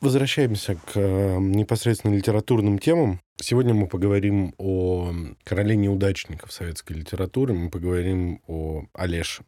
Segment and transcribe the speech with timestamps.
[0.00, 3.20] Возвращаемся к э, непосредственно литературным темам.
[3.40, 9.42] Сегодня мы поговорим о короле неудачников советской литературы, мы поговорим о Олеше.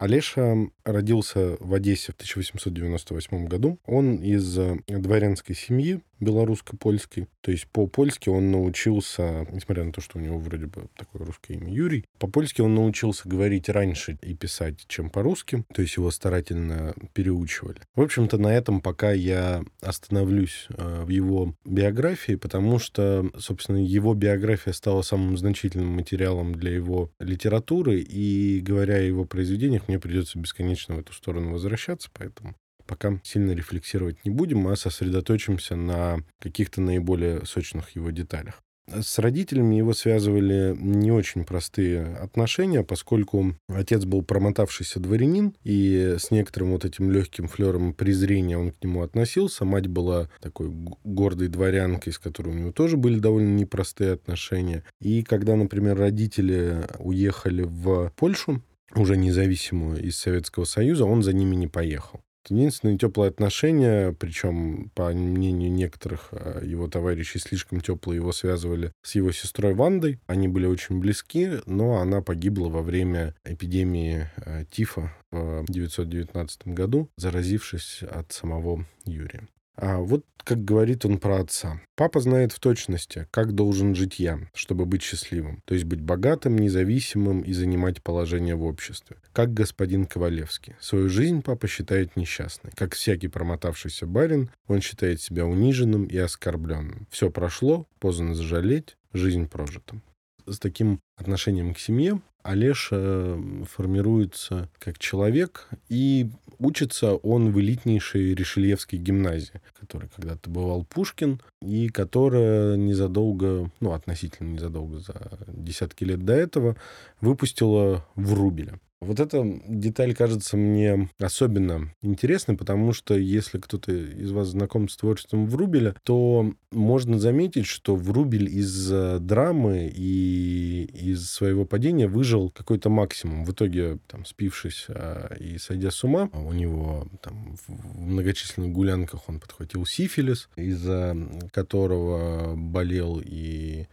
[0.00, 3.78] Олеша родился в Одессе в 1898 году.
[3.84, 7.26] Он из э, дворянской семьи, белорусско-польский.
[7.40, 11.54] То есть по-польски он научился, несмотря на то, что у него вроде бы такое русское
[11.54, 15.64] имя Юрий, по-польски он научился говорить раньше и писать, чем по-русски.
[15.72, 17.80] То есть его старательно переучивали.
[17.94, 24.14] В общем-то, на этом пока я остановлюсь э, в его биографии, потому что, собственно, его
[24.14, 30.38] биография стала самым значительным материалом для его литературы, и, говоря о его произведениях, мне придется
[30.38, 32.54] бесконечно в эту сторону возвращаться, поэтому
[32.86, 38.62] пока сильно рефлексировать не будем, а сосредоточимся на каких-то наиболее сочных его деталях.
[38.88, 46.30] С родителями его связывали не очень простые отношения, поскольку отец был промотавшийся дворянин, и с
[46.30, 49.64] некоторым вот этим легким флером презрения он к нему относился.
[49.64, 50.70] Мать была такой
[51.04, 54.84] гордой дворянкой, с которой у него тоже были довольно непростые отношения.
[55.00, 58.62] И когда, например, родители уехали в Польшу,
[58.94, 62.20] уже независимую из Советского Союза, он за ними не поехал.
[62.48, 69.14] Единственные теплые отношения, причем, по мнению некоторых э, его товарищей, слишком теплые его связывали с
[69.14, 70.20] его сестрой Вандой.
[70.26, 77.10] Они были очень близки, но она погибла во время эпидемии э, тифа в 1919 году,
[77.16, 79.46] заразившись от самого Юрия.
[79.80, 81.80] А вот как говорит он про отца.
[81.96, 85.62] Папа знает в точности, как должен жить я, чтобы быть счастливым.
[85.64, 89.16] То есть быть богатым, независимым и занимать положение в обществе.
[89.32, 90.74] Как господин Ковалевский.
[90.80, 92.72] Свою жизнь папа считает несчастной.
[92.74, 97.06] Как всякий промотавшийся барин, он считает себя униженным и оскорбленным.
[97.10, 100.00] Все прошло, поздно зажалеть, жизнь прожита.
[100.46, 103.38] С таким отношением к семье Олеша
[103.70, 111.88] формируется как человек, и учится он в элитнейшей Решельевской гимназии, которой когда-то бывал Пушкин, и
[111.88, 116.76] которая незадолго, ну, относительно незадолго, за десятки лет до этого,
[117.20, 118.78] выпустила Врубеля.
[119.00, 124.96] Вот эта деталь кажется мне особенно интересной, потому что если кто-то из вас знаком с
[124.96, 132.50] творчеством Врубеля, то можно заметить, что Врубель из э, драмы и из своего падения выжил
[132.50, 133.46] какой-то максимум.
[133.46, 139.30] В итоге, там, спившись а, и сойдя с ума, у него там, в многочисленных гулянках
[139.30, 141.16] он подхватил сифилис, из-за
[141.52, 143.86] которого болел и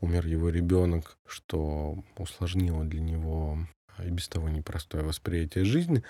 [0.00, 3.58] умер его ребенок, что усложнило для него
[4.04, 6.02] и без того непростое восприятие жизни.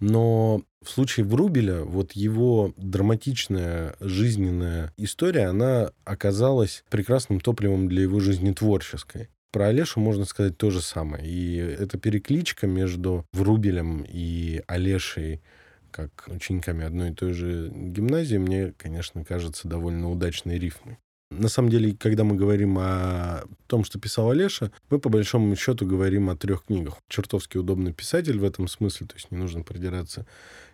[0.00, 8.20] Но в случае Врубеля вот его драматичная жизненная история, она оказалась прекрасным топливом для его
[8.20, 9.28] жизни творческой.
[9.52, 11.26] Про Олешу можно сказать то же самое.
[11.26, 15.40] И эта перекличка между Врубелем и Олешей
[15.96, 20.98] как учениками одной и той же гимназии, мне, конечно, кажется довольно удачной рифмой.
[21.30, 25.84] На самом деле, когда мы говорим о том, что писал Олеша, мы по большому счету
[25.84, 26.98] говорим о трех книгах.
[27.08, 30.24] Чертовски удобный писатель в этом смысле, то есть не нужно продираться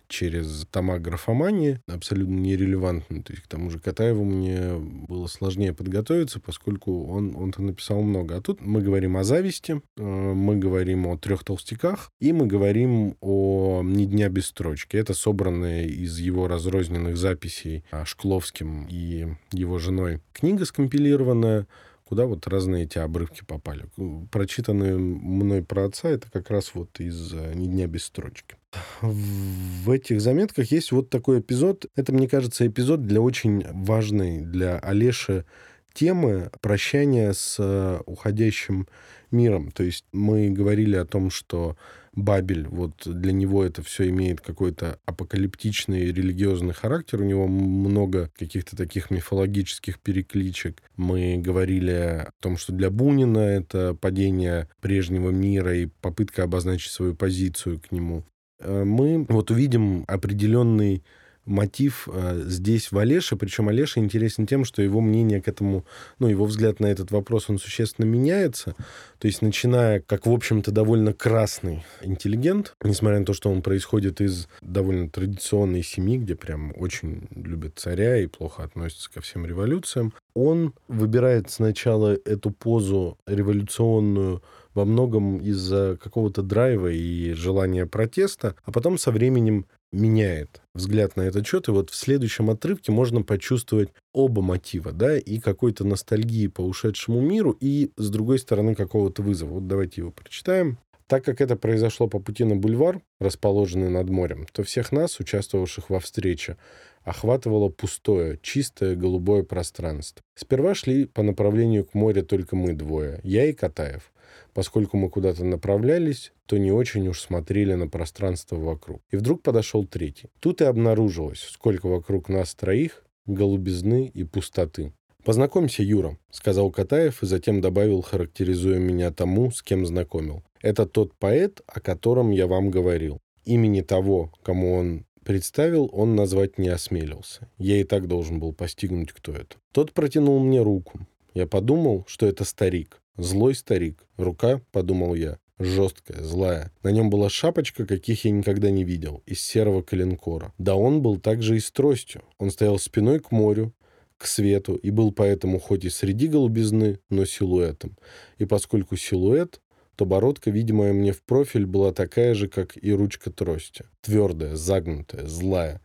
[0.07, 3.23] через тома графомании, абсолютно нерелевантно.
[3.23, 8.37] То есть к тому же Катаеву мне было сложнее подготовиться, поскольку он, он-то написал много.
[8.37, 13.15] А тут мы говорим о зависти, э, мы говорим о трех толстяках, и мы говорим
[13.21, 14.97] о «Ни дня без строчки».
[14.97, 21.67] Это собранные из его разрозненных записей Шкловским и его женой книга скомпилированная,
[22.13, 23.85] куда вот разные эти обрывки попали.
[24.29, 28.55] Прочитанные мной про отца, это как раз вот из э, «Ни дня без строчки».
[29.01, 31.87] В этих заметках есть вот такой эпизод.
[31.95, 35.45] Это, мне кажется, эпизод для очень важной для Олеши
[35.91, 38.87] темы прощания с э, уходящим
[39.31, 39.71] миром.
[39.71, 41.77] То есть мы говорили о том, что
[42.15, 48.75] Бабель, вот для него это все имеет какой-то апокалиптичный религиозный характер, у него много каких-то
[48.75, 50.83] таких мифологических перекличек.
[50.95, 57.15] Мы говорили о том, что для Бунина это падение прежнего мира и попытка обозначить свою
[57.15, 58.23] позицию к нему.
[58.59, 61.03] Э, мы вот увидим определенный
[61.45, 65.85] мотив э, здесь в Олеше, причем Олеша интересен тем, что его мнение к этому,
[66.19, 68.75] ну, его взгляд на этот вопрос, он существенно меняется.
[69.19, 74.21] То есть, начиная как, в общем-то, довольно красный интеллигент, несмотря на то, что он происходит
[74.21, 80.13] из довольно традиционной семьи, где прям очень любят царя и плохо относятся ко всем революциям,
[80.33, 84.41] он выбирает сначала эту позу революционную
[84.73, 91.21] во многом из-за какого-то драйва и желания протеста, а потом со временем меняет взгляд на
[91.21, 91.67] этот счет.
[91.67, 97.21] И вот в следующем отрывке можно почувствовать оба мотива, да, и какой-то ностальгии по ушедшему
[97.21, 99.53] миру, и, с другой стороны, какого-то вызова.
[99.53, 100.77] Вот давайте его прочитаем.
[101.07, 105.89] Так как это произошло по пути на бульвар, расположенный над морем, то всех нас, участвовавших
[105.89, 106.57] во встрече,
[107.03, 110.23] охватывало пустое, чистое голубое пространство.
[110.35, 114.12] Сперва шли по направлению к морю только мы двое, я и Катаев.
[114.53, 119.01] Поскольку мы куда-то направлялись, то не очень уж смотрели на пространство вокруг.
[119.11, 120.29] И вдруг подошел третий.
[120.39, 124.93] Тут и обнаружилось, сколько вокруг нас троих голубизны и пустоты.
[125.23, 130.43] «Познакомься, Юра»,— сказал Катаев и затем добавил, характеризуя меня тому, с кем знакомил.
[130.61, 133.19] «Это тот поэт, о котором я вам говорил.
[133.45, 137.49] Имени того, кому он представил, он назвать не осмелился.
[137.57, 139.55] Я и так должен был постигнуть, кто это.
[139.71, 140.99] Тот протянул мне руку.
[141.33, 143.01] Я подумал, что это старик.
[143.17, 144.07] Злой старик.
[144.17, 146.71] Рука, подумал я, жесткая, злая.
[146.81, 150.51] На нем была шапочка, каких я никогда не видел, из серого коленкора.
[150.57, 152.23] Да он был также и с тростью.
[152.39, 153.71] Он стоял спиной к морю,
[154.17, 157.97] к свету, и был поэтому хоть и среди голубизны, но силуэтом.
[158.39, 159.61] И поскольку силуэт,
[159.95, 163.85] то бородка, видимая мне в профиль, была такая же, как и ручка трости.
[164.01, 165.81] Твердая, загнутая, злая.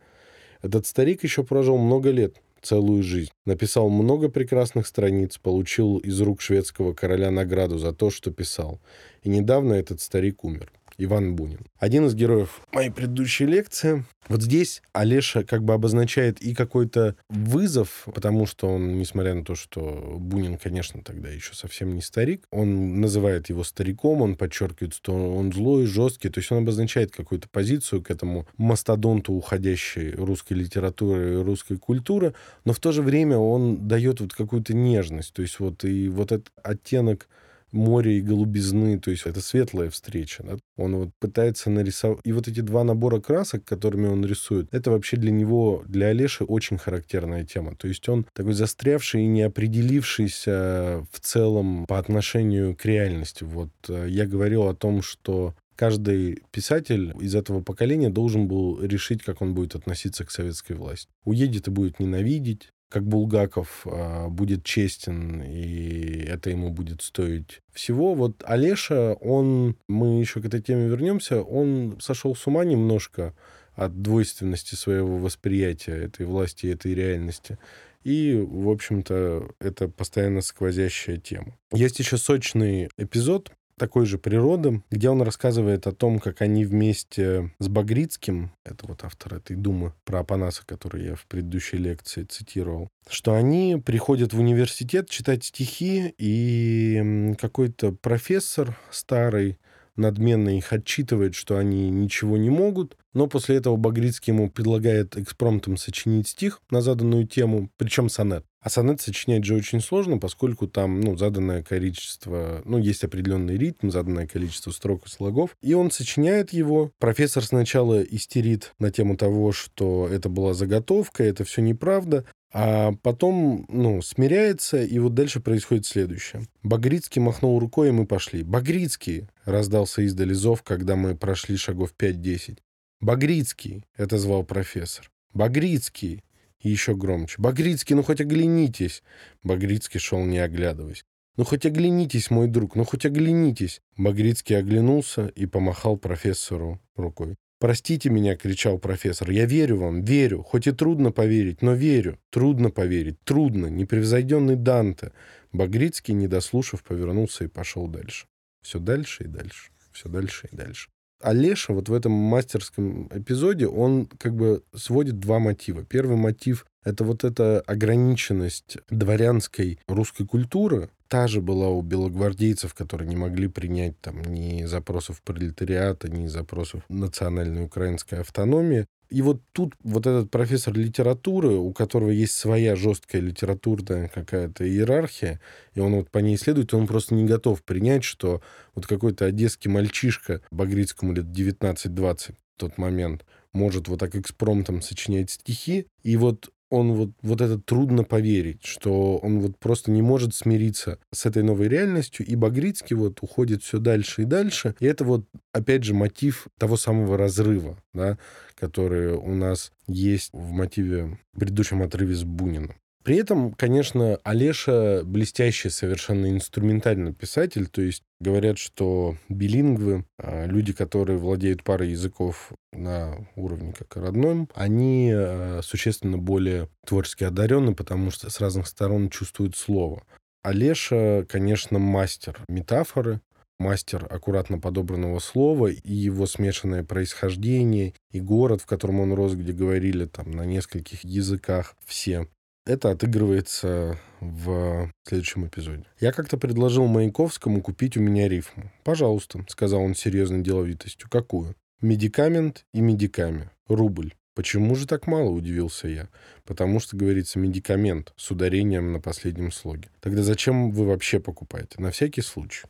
[0.63, 3.31] Этот старик еще прожил много лет, целую жизнь.
[3.45, 8.79] Написал много прекрасных страниц, получил из рук шведского короля награду за то, что писал.
[9.23, 10.71] И недавно этот старик умер.
[10.99, 11.65] Иван Бунин.
[11.77, 14.03] Один из героев моей предыдущей лекции.
[14.27, 19.55] Вот здесь Олеша как бы обозначает и какой-то вызов, потому что он, несмотря на то,
[19.55, 25.13] что Бунин, конечно, тогда еще совсем не старик, он называет его стариком, он подчеркивает, что
[25.35, 31.33] он злой, жесткий, то есть он обозначает какую-то позицию к этому мастодонту уходящей русской литературы
[31.33, 32.35] и русской культуры,
[32.65, 36.33] но в то же время он дает вот какую-то нежность, то есть вот и вот
[36.33, 37.27] этот оттенок
[37.71, 40.43] море и голубизны, то есть это светлая встреча.
[40.43, 40.57] Да?
[40.77, 42.19] Он вот пытается нарисовать...
[42.23, 46.43] И вот эти два набора красок, которыми он рисует, это вообще для него, для Олеши
[46.43, 47.75] очень характерная тема.
[47.75, 53.43] То есть он такой застрявший и не определившийся в целом по отношению к реальности.
[53.43, 59.23] Вот э, я говорил о том, что каждый писатель из этого поколения должен был решить,
[59.23, 61.07] как он будет относиться к советской власти.
[61.23, 68.15] Уедет и будет ненавидеть, как Булгаков э, будет честен, и это ему будет стоить всего.
[68.15, 73.35] Вот Олеша, он, мы еще к этой теме вернемся, он сошел с ума немножко
[73.75, 77.57] от двойственности своего восприятия этой власти, этой реальности.
[78.03, 81.57] И, в общем-то, это постоянно сквозящая тема.
[81.71, 87.51] Есть еще сочный эпизод такой же природы, где он рассказывает о том, как они вместе
[87.57, 92.89] с Багрицким, это вот автор этой думы про Апанаса, который я в предыдущей лекции цитировал,
[93.09, 99.57] что они приходят в университет читать стихи, и какой-то профессор старый
[99.95, 105.77] надменно их отчитывает, что они ничего не могут, но после этого Багрицкий ему предлагает экспромтом
[105.77, 108.45] сочинить стих на заданную тему, причем сонет.
[108.61, 113.89] А сонет сочинять же очень сложно, поскольку там, ну, заданное количество, ну, есть определенный ритм,
[113.89, 115.55] заданное количество строк и слогов.
[115.61, 116.91] И он сочиняет его.
[116.99, 122.25] Профессор сначала истерит на тему того, что это была заготовка, это все неправда.
[122.51, 126.47] А потом, ну, смиряется, и вот дальше происходит следующее.
[126.63, 128.43] Багрицкий махнул рукой, и мы пошли.
[128.43, 132.57] «Багрицкий!»— раздался издали зов, когда мы прошли шагов 5-10.
[133.01, 135.09] «Багрицкий!»— это звал профессор.
[135.33, 136.23] «Багрицкий!»
[136.59, 137.35] И еще громче.
[137.37, 139.03] «Багрицкий, ну хоть оглянитесь!»
[139.43, 141.05] Багрицкий шел, не оглядываясь.
[141.37, 147.35] «Ну хоть оглянитесь, мой друг, ну хоть оглянитесь!» Багрицкий оглянулся и помахал профессору рукой.
[147.59, 149.31] «Простите меня!»— кричал профессор.
[149.31, 150.43] «Я верю вам, верю.
[150.43, 152.19] Хоть и трудно поверить, но верю.
[152.29, 153.67] Трудно поверить, трудно.
[153.67, 155.13] Непревзойденный Данте!»
[155.53, 158.27] Багрицкий, не дослушав, повернулся и пошел дальше.
[158.61, 159.71] Все дальше и дальше.
[159.93, 160.89] Все дальше и дальше.
[161.21, 165.83] Олеша вот в этом мастерском эпизоде, он как бы сводит два мотива.
[165.83, 170.89] Первый мотив— это вот эта ограниченность дворянской русской культуры.
[171.07, 176.83] Та же была у белогвардейцев, которые не могли принять там ни запросов пролетариата, ни запросов
[176.87, 178.85] национальной украинской автономии.
[179.09, 185.41] И вот тут вот этот профессор литературы, у которого есть своя жесткая литературная какая-то иерархия,
[185.73, 188.43] и он вот по ней исследует, он просто не готов принять, что
[188.75, 195.31] вот какой-то одесский мальчишка, Багрицкому лет 19-20 в тот момент, может вот так экспромтом сочинять
[195.31, 200.35] стихи, и вот он вот, вот это трудно поверить, что он вот просто не может
[200.35, 204.75] смириться с этой новой реальностью, и Багрицкий вот уходит все дальше и дальше.
[204.79, 208.17] И это вот, опять же, мотив того самого разрыва, да,
[208.55, 212.75] который у нас есть в мотиве в предыдущем отрыве с Буниным.
[213.03, 220.73] При этом, конечно, Олеша блестящий совершенно инструментальный писатель, то есть говорят, что билингвы, а, люди,
[220.73, 228.11] которые владеют парой языков на уровне как родном, они а, существенно более творчески одарены, потому
[228.11, 230.03] что с разных сторон чувствуют слово.
[230.43, 233.21] Олеша, конечно, мастер метафоры,
[233.59, 239.53] мастер аккуратно подобранного слова, и его смешанное происхождение, и город, в котором он рос, где
[239.53, 242.27] говорили там на нескольких языках все.
[242.69, 245.85] Это отыгрывается в следующем эпизоде.
[245.99, 248.71] Я как-то предложил Маяковскому купить у меня рифму.
[248.83, 251.09] «Пожалуйста»,— сказал он серьезной деловитостью.
[251.09, 253.49] «Какую?» «Медикамент и медиками.
[253.67, 254.13] Рубль».
[254.35, 256.09] «Почему же так мало?»— удивился я.
[256.45, 259.89] «Потому что, говорится, медикамент с ударением на последнем слоге.
[259.99, 261.81] Тогда зачем вы вообще покупаете?
[261.81, 262.67] На всякий случай».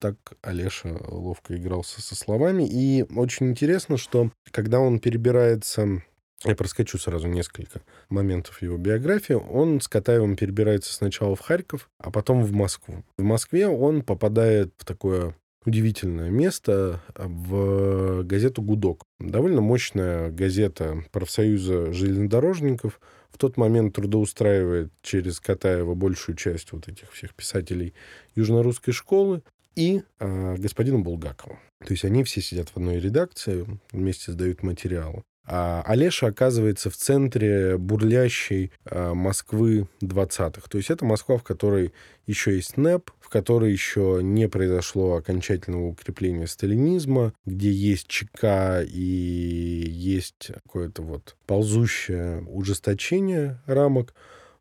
[0.00, 2.66] Так Олеша ловко игрался со словами.
[2.68, 6.02] И очень интересно, что когда он перебирается
[6.44, 9.34] я проскочу сразу несколько моментов его биографии.
[9.34, 13.04] Он с Катаевым перебирается сначала в Харьков, а потом в Москву.
[13.16, 19.02] В Москве он попадает в такое удивительное место в газету «Гудок».
[19.18, 23.00] Довольно мощная газета профсоюза железнодорожников.
[23.30, 27.94] В тот момент трудоустраивает через Катаева большую часть вот этих всех писателей
[28.34, 29.42] южнорусской школы
[29.74, 31.58] и э, господина Булгакова.
[31.80, 35.22] То есть они все сидят в одной редакции, вместе сдают материалы.
[35.46, 40.62] А Олеша оказывается в центре бурлящей а, Москвы 20-х.
[40.68, 41.92] То есть это Москва, в которой
[42.26, 49.84] еще есть НЭП, в которой еще не произошло окончательного укрепления сталинизма, где есть ЧК и
[49.88, 54.14] есть какое-то вот ползущее ужесточение рамок.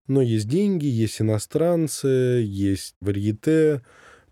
[0.07, 3.81] Но есть деньги, есть иностранцы, есть варьете,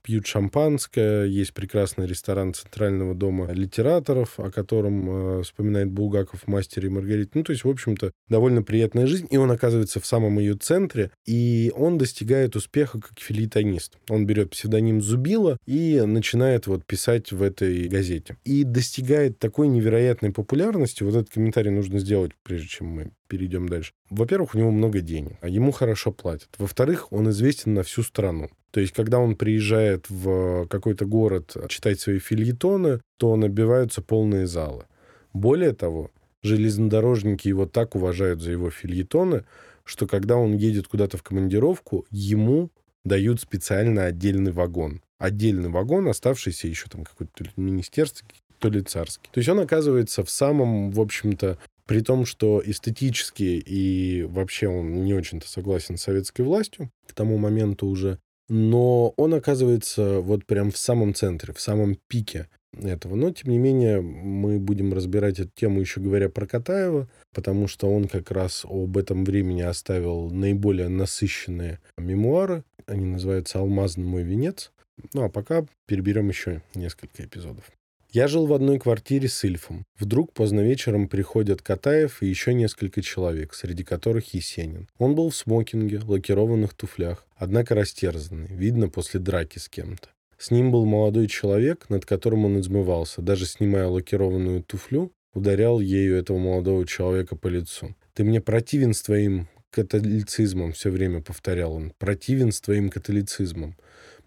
[0.03, 6.89] пьют шампанское, есть прекрасный ресторан Центрального дома литераторов, о котором э, вспоминает Булгаков в «Мастере
[6.89, 7.31] и Маргарите».
[7.33, 11.11] Ну, то есть, в общем-то, довольно приятная жизнь, и он оказывается в самом ее центре,
[11.25, 13.97] и он достигает успеха как филитонист.
[14.09, 18.37] Он берет псевдоним Зубила и начинает вот писать в этой газете.
[18.43, 23.93] И достигает такой невероятной популярности, вот этот комментарий нужно сделать, прежде чем мы перейдем дальше.
[24.09, 26.49] Во-первых, у него много денег, а ему хорошо платят.
[26.57, 28.49] Во-вторых, он известен на всю страну.
[28.71, 34.85] То есть, когда он приезжает в какой-то город читать свои фильетоны, то набиваются полные залы.
[35.33, 36.11] Более того,
[36.41, 39.45] железнодорожники его так уважают за его фильетоны,
[39.83, 42.71] что когда он едет куда-то в командировку, ему
[43.03, 45.01] дают специально отдельный вагон.
[45.19, 49.29] Отдельный вагон, оставшийся еще там какой-то министерский, то ли царский.
[49.31, 55.03] То есть он оказывается в самом, в общем-то, при том, что эстетически и вообще он
[55.03, 60.71] не очень-то согласен с советской властью к тому моменту уже, но он оказывается вот прям
[60.71, 62.47] в самом центре, в самом пике
[62.81, 63.15] этого.
[63.15, 67.93] Но, тем не менее, мы будем разбирать эту тему еще говоря про Катаева, потому что
[67.93, 72.63] он как раз об этом времени оставил наиболее насыщенные мемуары.
[72.85, 74.71] Они называются «Алмазный мой венец».
[75.13, 77.71] Ну, а пока переберем еще несколько эпизодов.
[78.13, 79.87] Я жил в одной квартире с Ильфом.
[79.97, 84.87] Вдруг поздно вечером приходят Катаев и еще несколько человек, среди которых Есенин.
[84.99, 90.09] Он был в смокинге, лакированных туфлях, однако растерзанный, видно после драки с кем-то.
[90.37, 96.15] С ним был молодой человек, над которым он измывался, даже снимая лакированную туфлю, ударял ею
[96.15, 97.95] этого молодого человека по лицу.
[98.13, 101.93] «Ты мне противен с твоим католицизмом»,— все время повторял он.
[101.97, 103.75] «Противен с твоим католицизмом».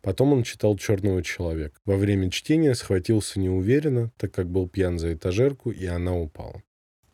[0.06, 1.80] Потом он читал «Черного человека».
[1.84, 6.62] Во время чтения схватился неуверенно, так как был пьян за этажерку, и она упала.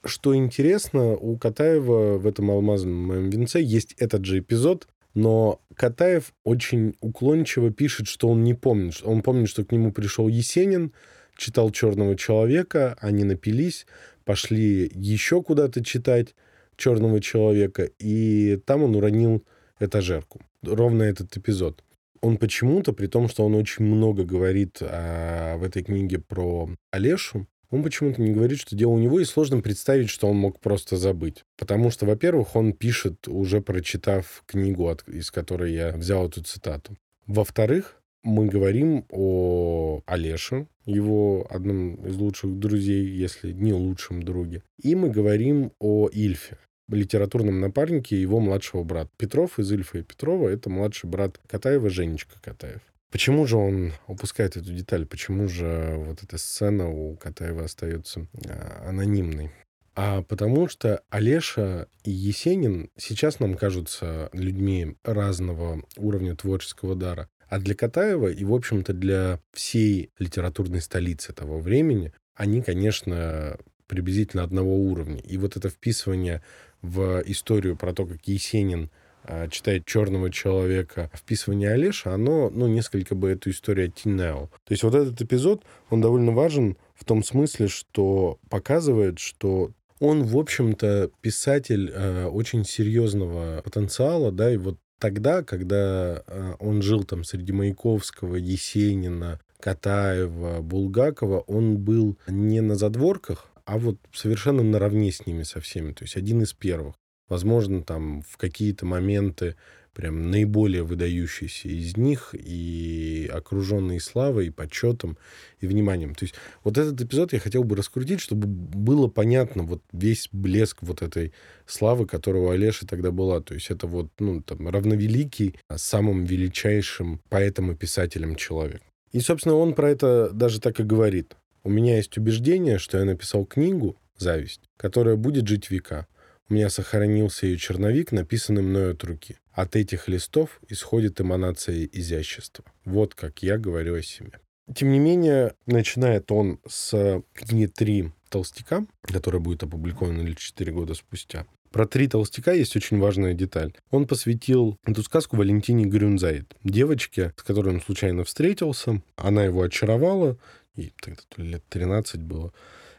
[0.05, 6.35] Что интересно, у Катаева в этом «Алмазном моем венце» есть этот же эпизод, но Катаев
[6.45, 9.01] очень уклончиво пишет, что он не помнит.
[9.03, 10.93] Он помнит, что к нему пришел Есенин,
[11.39, 13.87] читал «Черного человека», они напились,
[14.27, 16.35] пошли еще куда-то читать
[16.77, 19.47] «Черного человека», и там он уронил
[19.81, 20.43] этажерку.
[20.61, 21.83] Ровно этот эпизод
[22.23, 27.47] он почему-то, при том, что он очень много говорит а, в этой книге про Олешу,
[27.71, 30.97] он почему-то не говорит, что дело у него, и сложно представить, что он мог просто
[30.97, 31.45] забыть.
[31.59, 36.97] Потому что, во-первых, он пишет, уже прочитав книгу, от, из которой я взял эту цитату.
[37.26, 44.62] Во-вторых, мы говорим о Олеше, его одном из лучших друзей, если не лучшем друге.
[44.81, 46.59] И мы говорим о Ильфе
[46.95, 49.11] литературном напарнике его младшего брата.
[49.17, 52.81] Петров из Ильфа и Петрова— это младший брат Катаева, Женечка Катаев.
[53.11, 55.05] Почему же он упускает эту деталь?
[55.05, 59.51] Почему же вот эта сцена у Катаева остается а, анонимной?
[59.95, 67.29] А потому что Олеша и Есенин сейчас нам кажутся людьми разного уровня творческого дара.
[67.49, 74.43] А для Катаева и, в общем-то, для всей литературной столицы того времени они, конечно, приблизительно
[74.43, 75.21] одного уровня.
[75.21, 76.43] И вот это вписывание
[76.83, 78.91] в историю про то, как Есенин
[79.25, 84.49] а, читает «Черного человека», вписывание Олеша, оно, ну, несколько бы эту историю оттенял.
[84.65, 89.71] То есть вот этот эпизод, он довольно важен в том смысле, что показывает, что
[90.01, 96.83] он, в общем-то, писатель э, очень серьезного потенциала, да, и вот тогда, когда э, он
[96.83, 104.62] жил там среди Маяковского, Есенина, Катаева, Булгакова, он был не на задворках, а вот совершенно
[104.62, 105.92] наравне с ними со всеми.
[105.92, 106.95] То есть один из первых.
[107.28, 109.57] Возможно, там в какие-то моменты
[109.95, 115.19] прям наиболее выдающийся из них и окруженный славой, и почетом,
[115.61, 116.14] и вниманием.
[116.14, 120.78] То есть вот этот эпизод я хотел бы раскрутить, чтобы было понятно вот весь блеск
[120.81, 121.33] вот этой
[121.66, 123.40] славы, которая у тогда была.
[123.40, 128.83] То есть это вот, ну, там, равновеликий самым величайшим поэтом и писателем человек.
[129.12, 131.37] И, собственно, он про это даже так и говорит.
[131.64, 136.09] У меня есть убеждение, что я написал книгу «Зависть», которая будет жить века.
[136.49, 139.38] У меня сохранился ее черновик, написанный мною от руки.
[139.52, 142.64] От этих листов исходит эманация изящества.
[142.85, 144.40] Вот как я говорю о себе.
[144.75, 150.95] Тем не менее, начинает он с книги «Три толстяка», которая будет опубликована лишь 4 года
[150.95, 151.47] спустя.
[151.73, 153.73] Про три толстяка есть очень важная деталь.
[153.90, 159.00] Он посвятил эту сказку Валентине Грюнзайд, девочке, с которой он случайно встретился.
[159.16, 160.37] Она его очаровала,
[160.75, 162.52] и тогда то лет 13 было.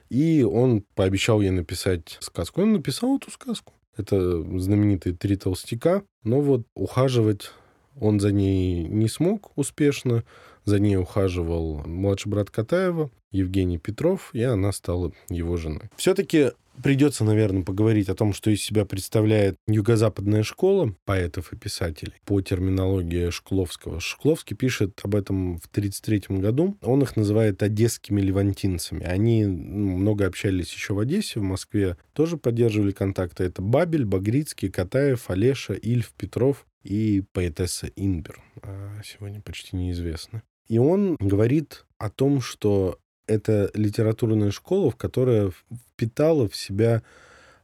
[0.09, 2.61] И он пообещал ей написать сказку.
[2.61, 3.73] Он написал эту сказку.
[3.97, 6.03] Это знаменитые «Три толстяка».
[6.23, 7.51] Но вот ухаживать
[7.99, 10.23] он за ней не смог успешно.
[10.65, 15.89] За ней ухаживал младший брат Катаева, Евгений Петров, и она стала его женой.
[15.97, 16.51] Все-таки
[16.81, 22.41] Придется, наверное, поговорить о том, что из себя представляет юго-западная школа поэтов и писателей по
[22.41, 23.99] терминологии Шкловского.
[23.99, 26.77] Шкловский пишет об этом в 1933 году.
[26.81, 29.03] Он их называет одесскими левантинцами.
[29.03, 33.43] Они ну, много общались еще в Одессе, в Москве тоже поддерживали контакты.
[33.43, 38.41] Это Бабель, Багрицкий, Катаев, Олеша, Ильф, Петров и поэтесса Инбер.
[38.61, 40.43] А сегодня почти неизвестна.
[40.67, 45.51] И он говорит о том, что это литературная школа, в которая
[45.95, 47.03] впитала в себя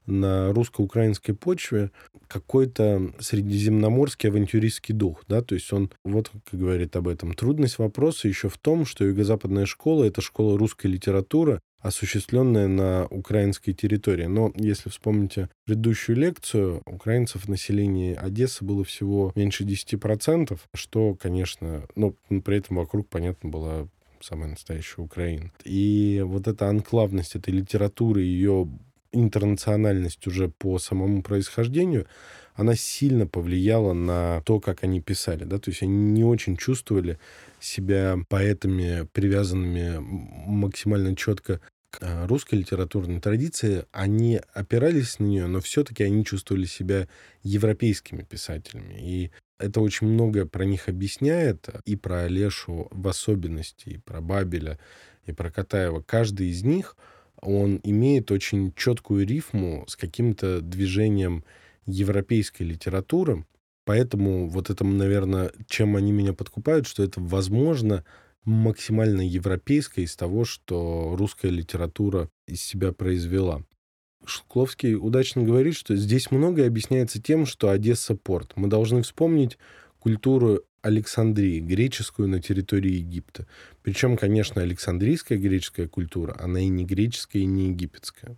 [0.06, 1.92] на русско-украинской почве
[2.28, 8.28] какой-то средиземноморский авантюристский дух, да, то есть он, вот как говорит об этом, трудность вопроса
[8.28, 14.26] еще в том, что юго-западная школа— это школа русской литературы, осуществленная на украинской территории.
[14.26, 21.84] Но если вспомните предыдущую лекцию, украинцев в населении Одессы было всего меньше 10%, что, конечно,
[21.96, 23.88] ну, при этом вокруг, понятно, была
[24.22, 25.52] самая настоящая Украина.
[25.64, 28.68] И вот эта анклавность этой литературы, ее
[29.12, 32.08] интернациональность уже по самому происхождению,
[32.54, 35.46] она сильно повлияла на то, как они писали.
[35.46, 35.60] Да?
[35.60, 37.18] То есть они не очень чувствовали
[37.60, 43.86] себя поэтами, привязанными максимально четко к а, русской литературной традиции.
[43.92, 47.08] Они опирались на нее, но все-таки они чувствовали себя
[47.44, 48.96] европейскими писателями.
[49.00, 54.80] И это очень многое про них объясняет, и про Олешу в особенности, и про Бабеля,
[55.26, 56.02] и про Катаева.
[56.02, 56.96] Каждый из них,
[57.42, 61.44] он имеет очень четкую рифму с каким-то движением
[61.86, 63.46] европейской литературы.
[63.86, 68.06] Поэтому вот это, наверное, чем они меня подкупают, что это, возможно,
[68.46, 73.64] максимально европейское из того, что русская литература из себя произвела.
[74.26, 78.54] Шкловский удачно говорит, что здесь многое объясняется тем, что Одесса— порт.
[78.56, 79.58] Мы должны вспомнить
[80.00, 83.48] культуру Александрии, греческую на территории Египта.
[83.82, 88.38] Причем, конечно, Александрийская греческая культура, она и не греческая, и не египетская.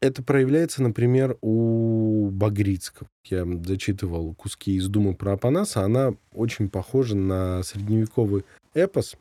[0.00, 3.08] Это проявляется, например, у Багрицкого.
[3.26, 5.82] Я зачитывал куски из Думы про Апанаса.
[5.82, 9.16] Она очень похожа на средневековый эпос,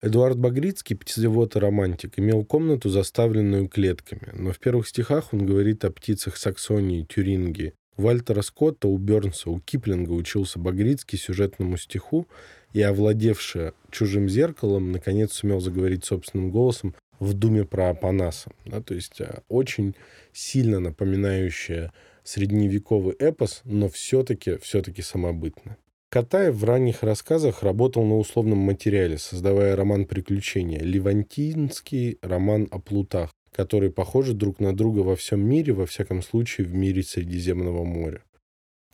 [0.00, 5.84] Эдуард Багрицкий, птицевод и романтик, имел комнату, заставленную клетками, но в первых стихах он говорит
[5.84, 7.74] о птицах Саксонии, Тюрингии.
[7.96, 12.28] У Вальтера Скотта, у Бернса, у Киплинга учился Багрицкий сюжетному стиху
[12.72, 18.52] и, овладевший чужим зеркалом, наконец сумел заговорить собственным голосом в думе про Апанаса.
[18.66, 19.96] Да, то есть э, очень
[20.32, 25.76] сильно напоминающая средневековый эпос, но все-таки все-таки самобытно.
[26.10, 33.30] Катаев в ранних рассказах работал на условном материале, создавая роман приключения, левантинский роман о плутах,
[33.52, 38.22] которые похожи друг на друга во всем мире, во всяком случае в мире Средиземного моря.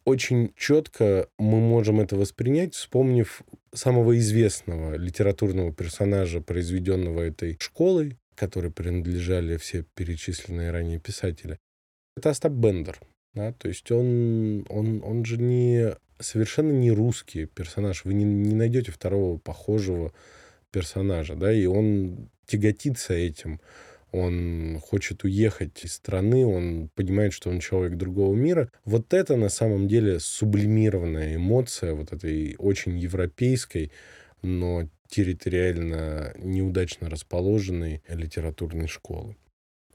[0.05, 8.72] Очень четко мы можем это воспринять, вспомнив самого известного литературного персонажа, произведенного этой школой, которой
[8.72, 11.59] принадлежали все перечисленные ранее писатели.
[12.16, 12.98] Это Остап Бендер.
[13.35, 13.53] Да?
[13.53, 18.05] То есть он, он, он же не совершенно не русский персонаж.
[18.05, 20.12] Вы не, не найдете второго похожего
[20.70, 23.61] персонажа, да, и он тяготится этим.
[24.12, 28.70] Он хочет уехать из страны, он понимает, что он человек другого мира.
[28.85, 33.90] Вот это на самом деле сублимированная эмоция вот этой очень европейской,
[34.42, 39.37] но территориально неудачно расположенной литературной школы.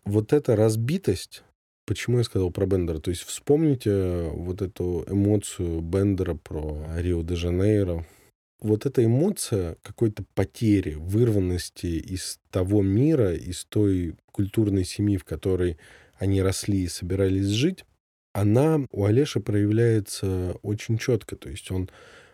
[0.04, 1.44] Вот эта разбитость,
[1.90, 3.00] Почему я сказал про Бендера?
[3.00, 8.06] То есть вспомните вот эту эмоцию Бендера про Рио-де-Жанейро,
[8.62, 15.80] вот эта эмоция какой-то потери, вырванности из того мира, из той культурной семьи, в которой
[16.20, 17.86] они росли и собирались жить,
[18.34, 21.36] она у Олеши проявляется очень четко.
[21.38, 21.90] То есть он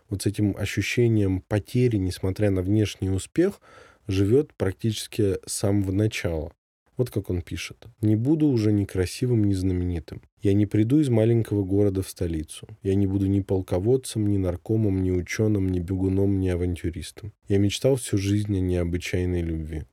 [0.09, 3.61] вот с этим ощущением потери, несмотря на внешний успех,
[4.05, 6.51] живет практически с самого начала.
[6.97, 7.85] Вот как он пишет.
[8.01, 10.21] «Не буду уже ни красивым, ни знаменитым.
[10.41, 12.67] Я не приду из маленького города в столицу.
[12.83, 17.33] Я не буду ни полководцем, ни наркомом, ни ученым, ни бегуном, ни авантюристом.
[17.47, 19.83] Я мечтал всю жизнь о необычайной любви.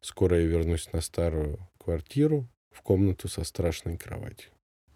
[0.00, 4.50] Скоро я вернусь на старую квартиру, в комнату со страшной кроватью».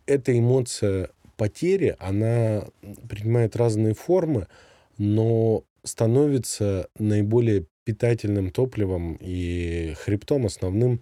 [0.07, 2.67] Эта эмоция потери, она
[3.09, 4.47] принимает разные формы,
[4.99, 11.01] но становится наиболее питательным топливом и хребтом основным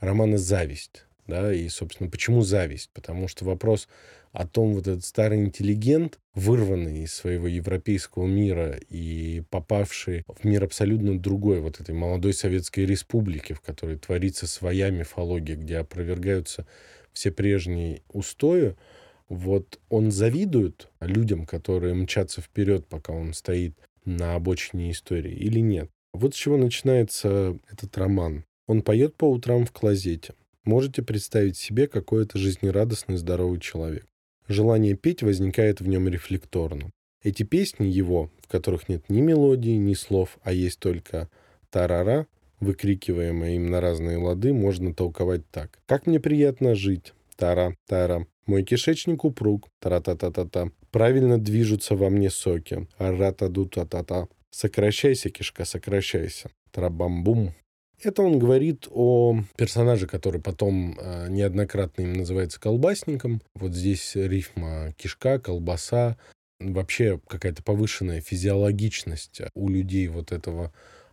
[0.00, 1.04] романа «Зависть».
[1.26, 2.88] Да, и, собственно, почему зависть?
[2.94, 3.86] Потому что вопрос
[4.32, 10.64] о том, вот этот старый интеллигент, вырванный из своего европейского мира и попавший в мир
[10.64, 16.66] абсолютно другой, вот этой молодой Советской Республики, в которой творится своя мифология, где опровергаются
[17.12, 18.74] все прежние устои,
[19.28, 25.90] вот он завидует людям, которые мчатся вперед, пока он стоит на обочине истории, или нет?
[26.14, 28.44] Вот с чего начинается этот роман.
[28.68, 30.34] Он поет по утрам в клозете.
[30.64, 34.06] Можете представить себе, какой это жизнерадостный, здоровый человек.
[34.46, 36.90] Желание петь возникает в нем рефлекторно.
[37.22, 41.28] Эти песни его, в которых нет ни мелодии, ни слов, а есть только
[41.70, 42.26] тарара,
[42.60, 45.80] выкрикиваемое им на разные лады, можно толковать так.
[45.86, 47.14] «Как мне приятно жить!
[47.36, 48.26] Тара, тара!
[48.46, 49.68] Мой кишечник упруг!
[49.80, 50.70] Тара-та-та-та-та!
[50.90, 52.86] Правильно движутся во мне соки!
[52.98, 54.28] Ара-та-ду-та-та-та!
[54.50, 56.50] Сокращайся, кишка, сокращайся!
[56.70, 57.54] Тарабам-бум!»
[58.00, 63.42] Это он говорит о персонаже, который потом э, неоднократно им называется колбасником.
[63.54, 66.16] Вот здесь рифма кишка, колбаса,
[66.60, 70.72] вообще какая-то повышенная физиологичность у людей вот этого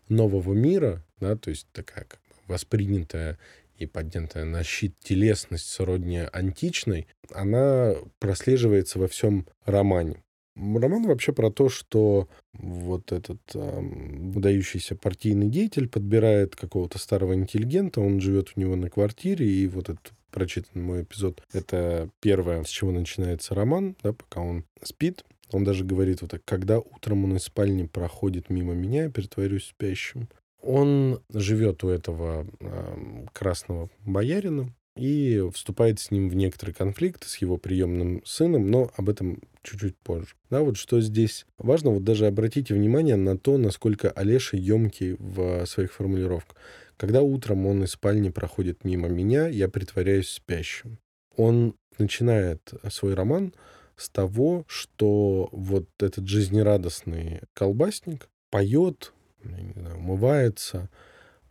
[0.10, 3.40] нового мира, да, то есть такая как бы воспринятая
[3.78, 10.24] и поднятая на щит телесность сродни античной, она прослеживается во всем романе.
[10.56, 18.00] Роман вообще про то, что вот этот э, выдающийся партийный деятель подбирает какого-то старого интеллигента,
[18.00, 22.70] он живет у него на квартире, и вот этот прочитанный мой эпизод, это первое, с
[22.70, 25.24] чего начинается роман, да, пока он спит.
[25.52, 29.68] Он даже говорит вот так, когда утром он из спальни проходит мимо меня, я притворюсь
[29.68, 30.28] спящим.
[30.62, 37.38] Он живет у этого э, красного боярина, и вступает с ним в некоторый конфликт с
[37.38, 40.36] его приемным сыном, но об этом чуть-чуть позже.
[40.50, 45.66] Да, вот что здесь важно, вот даже обратите внимание на то, насколько Олеша емкий в
[45.66, 46.56] своих формулировках.
[46.98, 50.98] Когда утром он из спальни проходит мимо меня, я притворяюсь спящим.
[51.36, 53.54] Он начинает свой роман
[53.98, 60.90] с того, что вот этот жизнерадостный колбасник поет, знаю, умывается,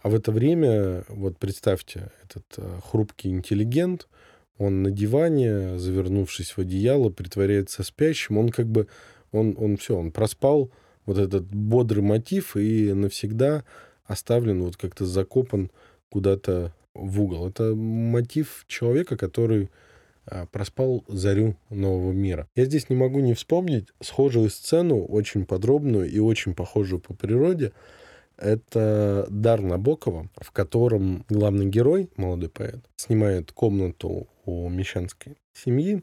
[0.05, 4.07] а в это время, вот представьте, этот э, хрупкий интеллигент,
[4.59, 8.37] он на диване, завернувшись в одеяло, притворяется спящим.
[8.37, 8.87] Он как бы,
[9.33, 10.71] он, он все, он проспал
[11.07, 13.65] вот этот бодрый мотив и навсегда
[14.05, 15.71] оставлен, вот как-то закопан
[16.11, 17.49] куда-то в угол.
[17.49, 19.71] Это мотив человека, который
[20.27, 22.47] а, проспал зарю нового мира.
[22.55, 27.73] Я здесь не могу не вспомнить схожую сцену, очень подробную и очень похожую по природе,
[28.37, 36.03] это «Дар Набокова», в котором главный герой, молодой поэт, снимает комнату у мещанской семьи,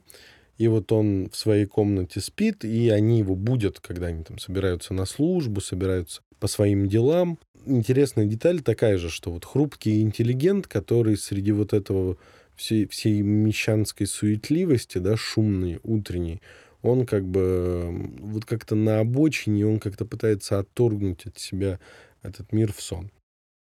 [0.58, 4.94] и вот он в своей комнате спит, и они его будут, когда они там собираются
[4.94, 7.39] на службу, собираются по своим делам.
[7.65, 12.17] Интересная деталь такая же, что вот хрупкий интеллигент, который среди вот этого
[12.56, 16.41] всей, всей мещанской суетливости, да, шумной, утренней,
[16.84, 21.80] он как бы вот как-то на обочине, он как-то пытается отторгнуть от себя
[22.21, 23.12] этот мир в сон.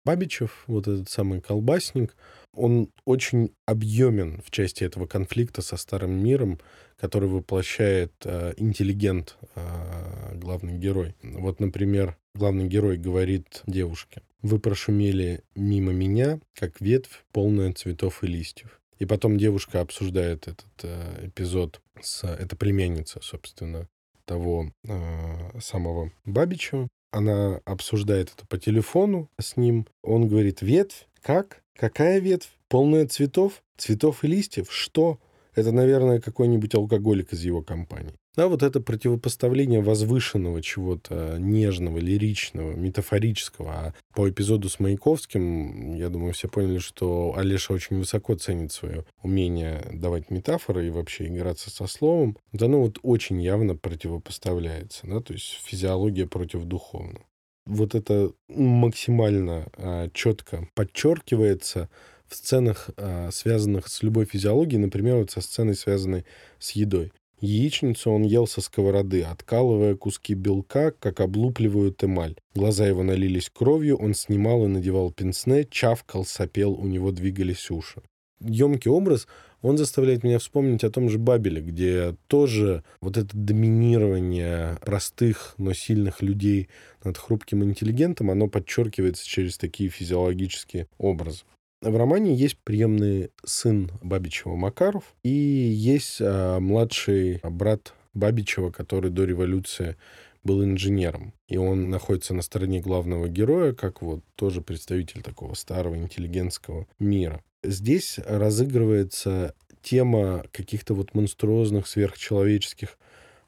[0.04, 2.16] Бабичев, вот этот самый колбасник,
[2.54, 6.58] он очень объемен в части этого конфликта со старым миром,
[6.98, 11.14] который воплощает э, интеллигент, э, главный герой.
[11.22, 18.26] Вот, например, главный герой говорит девушке, «Вы прошумели мимо меня, как ветвь, полная цветов и
[18.26, 18.80] листьев».
[18.98, 22.24] И потом девушка обсуждает этот э, эпизод с...
[22.24, 23.86] Это племянница, собственно,
[24.30, 29.88] того э, самого Бабичева она обсуждает это по телефону с ним.
[30.02, 31.08] Он говорит, ветвь?
[31.20, 31.64] Как?
[31.76, 32.50] Какая ветвь?
[32.68, 33.64] Полная цветов?
[33.76, 34.70] Цветов и листьев?
[34.70, 35.18] Что?
[35.54, 38.14] Это, наверное, какой-нибудь алкоголик из его компании.
[38.36, 43.72] Да, вот это противопоставление возвышенного чего-то, нежного, лиричного, метафорического.
[43.72, 49.04] А по эпизоду с Маяковским, я думаю, все поняли, что Олеша очень высоко ценит свое
[49.22, 52.36] умение давать метафоры и вообще играться со словом.
[52.52, 57.24] Да, ну вот очень явно противопоставляется, да, то есть физиология против духовного.
[57.66, 61.88] Вот это максимально а, четко подчеркивается
[62.30, 66.24] в сценах, а, связанных с любой физиологией, например, вот со сценой, связанной
[66.58, 67.12] с едой.
[67.40, 72.36] Яичницу он ел со сковороды, откалывая куски белка, как облупливают эмаль.
[72.54, 78.02] Глаза его налились кровью, он снимал и надевал пенсне, чавкал, сопел, у него двигались уши.
[78.40, 79.26] Емкий образ,
[79.62, 85.72] он заставляет меня вспомнить о том же Бабеле, где тоже вот это доминирование простых, но
[85.72, 86.68] сильных людей
[87.04, 91.44] над хрупким интеллигентом, оно подчеркивается через такие физиологические образы.
[91.82, 99.24] В романе есть приемный сын Бабичева Макаров и есть а, младший брат Бабичева, который до
[99.24, 99.96] революции
[100.44, 101.32] был инженером.
[101.48, 107.42] И он находится на стороне главного героя, как вот тоже представитель такого старого интеллигентского мира.
[107.64, 112.98] Здесь разыгрывается тема каких-то вот монструозных сверхчеловеческих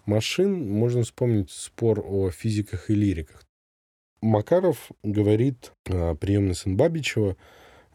[0.07, 0.71] машин.
[0.71, 3.43] Можно вспомнить спор о физиках и лириках.
[4.23, 7.37] Макаров говорит, а, приемный сын Бабичева,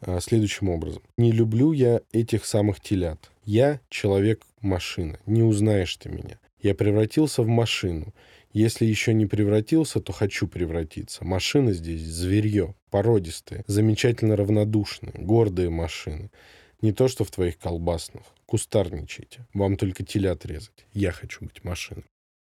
[0.00, 1.02] а, следующим образом.
[1.16, 3.30] «Не люблю я этих самых телят.
[3.44, 5.18] Я человек-машина.
[5.26, 6.38] Не узнаешь ты меня.
[6.60, 8.12] Я превратился в машину.
[8.52, 11.24] Если еще не превратился, то хочу превратиться.
[11.24, 16.30] Машины здесь зверье, породистые, замечательно равнодушные, гордые машины.
[16.80, 18.22] Не то, что в твоих колбасных.
[18.46, 19.46] Кустарничайте.
[19.52, 20.86] Вам только телят резать.
[20.92, 22.04] Я хочу быть машиной.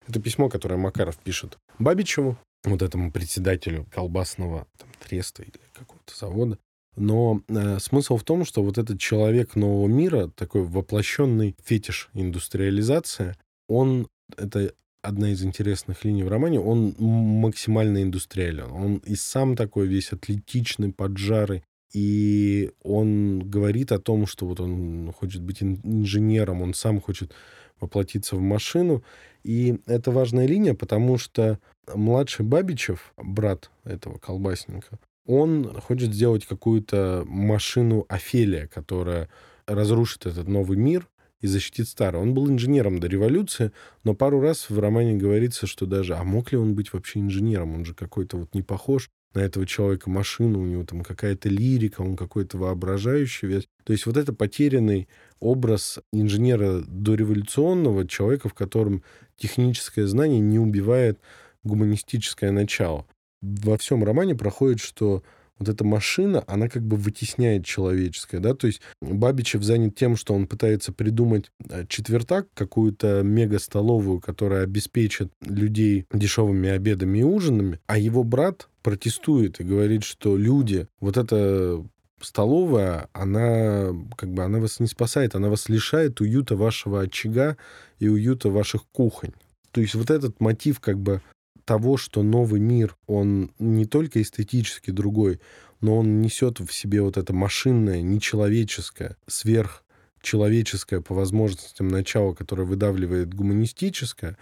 [0.07, 6.57] Это письмо, которое Макаров пишет Бабичеву, вот этому председателю колбасного там, треста или какого-то завода.
[6.95, 13.37] Но э, смысл в том, что вот этот человек нового мира, такой воплощенный фетиш индустриализация,
[13.67, 18.71] он, это одна из интересных линий в романе, он максимально индустриален.
[18.71, 21.63] Он и сам такой весь атлетичный, поджарый.
[21.93, 27.33] И он говорит о том, что вот он хочет быть инженером, он сам хочет
[27.79, 29.03] воплотиться в машину.
[29.43, 31.59] И это важная линия, потому что
[31.93, 34.99] младший Бабичев, брат этого колбасника,
[35.31, 39.29] он хочет сделать какую-то машину Офелия, которая
[39.65, 41.07] разрушит этот новый мир
[41.39, 42.21] и защитит старый.
[42.21, 43.71] Он был инженером до революции,
[44.03, 47.73] но пару раз в романе говорится, что даже, а мог ли он быть вообще инженером?
[47.75, 52.01] Он же какой-то вот не похож на этого человека машину, у него там какая-то лирика,
[52.01, 53.63] он какой-то воображающий вес.
[53.85, 55.07] То есть вот это потерянный
[55.39, 59.03] образ инженера дореволюционного человека, в котором
[59.37, 61.19] техническое знание не убивает
[61.63, 63.07] гуманистическое начало
[63.41, 65.23] во всем романе проходит, что
[65.61, 70.33] вот эта машина, она как бы вытесняет человеческое, да, то есть Бабичев занят тем, что
[70.33, 77.99] он пытается придумать э, четвертак, какую-то мега-столовую, которая обеспечит людей дешевыми обедами и ужинами, а
[77.99, 81.83] его брат протестует и говорит, что люди, вот эта
[82.21, 87.57] столовая, она как бы она вас не спасает, она вас лишает уюта вашего очага
[87.99, 89.33] и уюта ваших кухонь.
[89.71, 91.21] То есть вот этот мотив как бы
[91.65, 95.39] того, что новый мир, он не только эстетически другой,
[95.79, 103.33] но он несет в себе вот это машинное, нечеловеческое, сверхчеловеческое по возможностям начало, которое выдавливает
[103.33, 104.37] гуманистическое,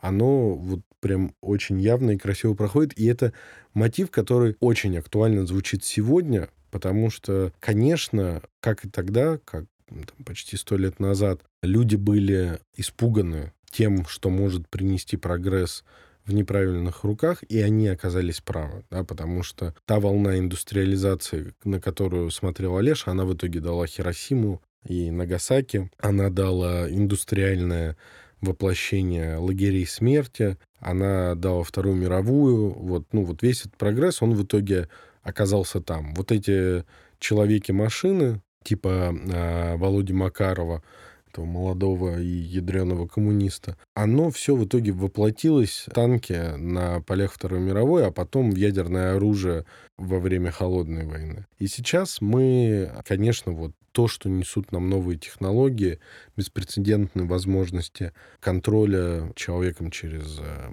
[0.00, 2.98] оно вот прям очень явно и красиво проходит.
[2.98, 3.32] И это
[3.74, 10.56] мотив, который очень актуально звучит сегодня, потому что, конечно, как и тогда, как там, почти
[10.56, 15.84] сто лет назад, люди были испуганы тем, что может принести прогресс
[16.24, 22.30] в неправильных руках, и они оказались правы, да, потому что та волна индустриализации, на которую
[22.30, 27.96] смотрел Олеша, она в итоге дала Хиросиму и Нагасаки, она дала индустриальное
[28.40, 34.44] воплощение лагерей смерти, она дала Вторую мировую, вот, ну, вот весь этот прогресс, он в
[34.44, 34.88] итоге
[35.22, 36.14] оказался там.
[36.14, 36.84] Вот эти
[37.18, 40.82] человеки-машины, типа э, Володи Макарова,
[41.30, 47.60] этого молодого и ядреного коммуниста, оно все в итоге воплотилось в танки на полях Второй
[47.60, 49.64] мировой, а потом в ядерное оружие
[49.96, 51.46] во время Холодной войны.
[51.58, 55.98] И сейчас мы, конечно, вот то, что несут нам новые технологии,
[56.36, 60.70] беспрецедентные возможности контроля человеком через э,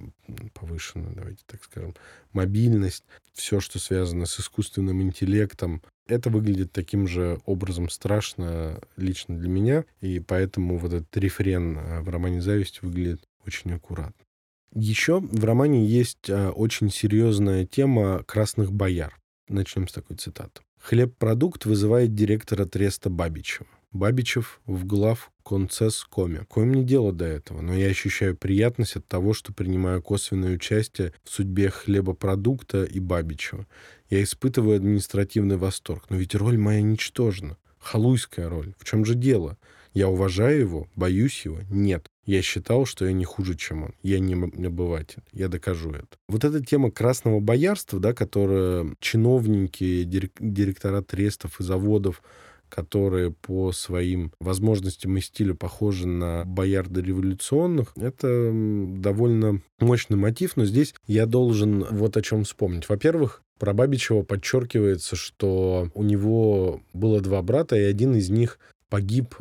[0.53, 1.95] повышенную, давайте так скажем,
[2.31, 9.49] мобильность, все, что связано с искусственным интеллектом, это выглядит таким же образом страшно лично для
[9.49, 14.25] меня, и поэтому вот этот рефрен э, в романе «Зависть» выглядит очень аккуратно.
[14.73, 19.17] Еще в романе есть э, очень серьезная тема красных бояр.
[19.47, 20.61] Начнем с такой цитаты.
[20.79, 23.67] «Хлеб-продукт вызывает директора Треста Бабичева.
[23.97, 26.45] Бабичев в глав концесс коме.
[26.49, 31.13] Кое мне дело до этого, но я ощущаю приятность от того, что принимаю косвенное участие
[31.23, 33.65] в судьбе хлебопродукта и Бабичева.
[34.09, 37.57] Я испытываю административный восторг, но ведь роль моя ничтожна.
[37.79, 38.73] Халуйская роль.
[38.77, 39.57] В чем же дело?
[39.93, 41.59] Я уважаю его, боюсь его?
[41.69, 42.11] Нет.
[42.25, 43.95] Я считал, что я не хуже, чем он.
[44.03, 44.33] Я не
[44.65, 45.23] обыватель.
[45.31, 46.17] Я докажу это.
[46.27, 52.21] Вот эта тема красного боярства, да, которая чиновники, директора трестов и заводов
[52.69, 60.65] которые по своим возможностям и стилю похожи на боярды революционных, это довольно мощный мотив, но
[60.65, 62.87] здесь я должен вот о чем вспомнить.
[62.89, 69.35] Во-первых, про Бабичева подчеркивается, что у него было два брата, и один из них погиб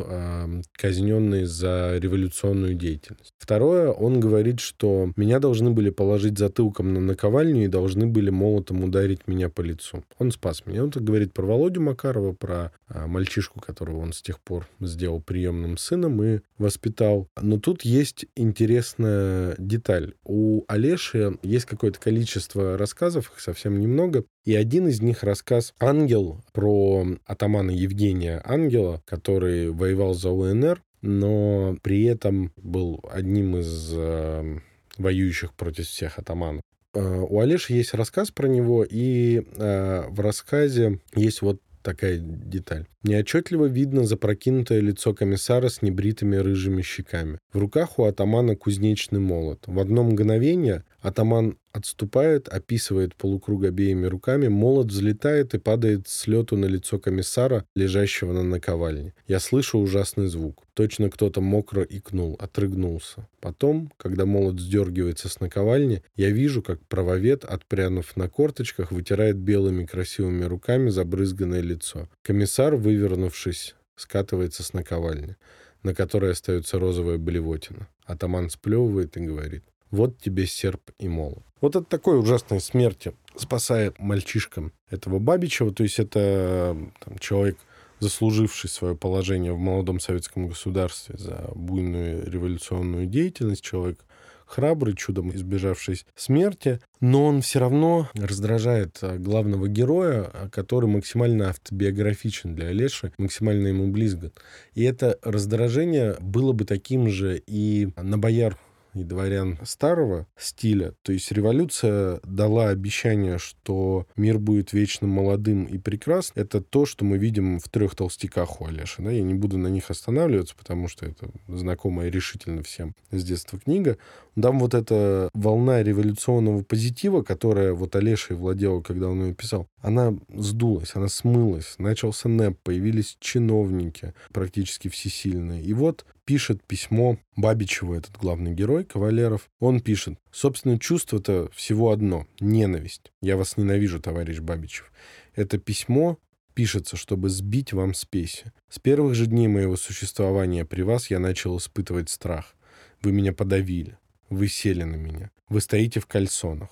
[0.72, 3.32] казненный за революционную деятельность.
[3.38, 8.84] Второе, он говорит, что меня должны были положить затылком на наковальню и должны были молотом
[8.84, 10.04] ударить меня по лицу.
[10.18, 10.84] Он спас меня.
[10.84, 15.20] Он так говорит про Володю Макарова, про э, мальчишку, которого он с тех пор сделал
[15.20, 17.28] приемным сыном и воспитал.
[17.40, 20.14] Но тут есть интересная деталь.
[20.24, 26.40] У Олеши есть какое-то количество рассказов, их совсем немного, и один из них рассказ «Ангел»
[26.52, 34.58] про атамана Евгения Ангела, который воевал за УНР, но при этом был одним из э,
[34.98, 36.62] воюющих против всех атаманов.
[36.94, 42.86] Э, у Олеши есть рассказ про него, и э, в рассказе есть вот такая деталь.
[43.04, 47.38] Неотчетливо видно запрокинутое лицо комиссара с небритыми рыжими щеками.
[47.52, 49.62] В руках у атамана кузнечный молот.
[49.68, 56.56] В одно мгновение атаман отступает, описывает полукруг обеими руками, молот взлетает и падает с лету
[56.56, 59.14] на лицо комиссара, лежащего на наковальне.
[59.28, 60.64] Я слышу ужасный звук.
[60.74, 63.28] Точно кто-то мокро икнул, отрыгнулся.
[63.40, 69.86] Потом, когда молот сдергивается с наковальни, я вижу, как правовед, отпрянув на корточках, вытирает белыми
[69.86, 72.08] красивыми руками забрызганное лицо.
[72.22, 75.36] Комиссар, вывернувшись, скатывается с наковальни,
[75.84, 77.88] на которой остается розовая блевотина.
[78.04, 81.42] Атаман сплевывает и говорит, вот тебе серп и молот.
[81.60, 85.72] Вот от такой ужасной смерти спасает мальчишка этого Бабичева.
[85.72, 87.58] То есть это там, человек,
[87.98, 94.04] заслуживший свое положение в молодом советском государстве за буйную революционную деятельность, человек
[94.46, 101.50] храбрый, чудом избежавший смерти, но он все равно раздражает а, главного героя, а, который максимально
[101.50, 104.40] автобиографичен для Олеши, максимально ему близок.
[104.74, 108.56] И это раздражение было бы таким же и на бояр
[108.96, 110.94] и дворян старого стиля.
[111.02, 116.44] То есть революция дала обещание, что мир будет вечно молодым и прекрасным.
[116.44, 119.02] Это то, что мы видим в трех толстяках у Олеши.
[119.02, 119.10] Да?
[119.10, 123.98] Я не буду на них останавливаться, потому что это знакомая решительно всем с детства книга.
[124.40, 130.18] Там вот эта волна революционного позитива, которая вот Олешей владела, когда он ее писал, она
[130.34, 131.76] сдулась, она смылась.
[131.78, 135.62] Начался НЭП, появились чиновники, практически всесильные.
[135.62, 139.48] И вот пишет письмо Бабичеву, этот главный герой, Кавалеров.
[139.60, 143.12] Он пишет, собственно, чувство-то всего одно— ненависть.
[143.22, 144.90] Я вас ненавижу, товарищ Бабичев.
[145.36, 146.18] Это письмо
[146.54, 148.46] пишется, чтобы сбить вам спеси.
[148.68, 152.56] С первых же дней моего существования при вас я начал испытывать страх.
[153.02, 153.98] Вы меня подавили.
[154.30, 155.30] Вы сели на меня.
[155.48, 156.70] Вы стоите в кальсонах.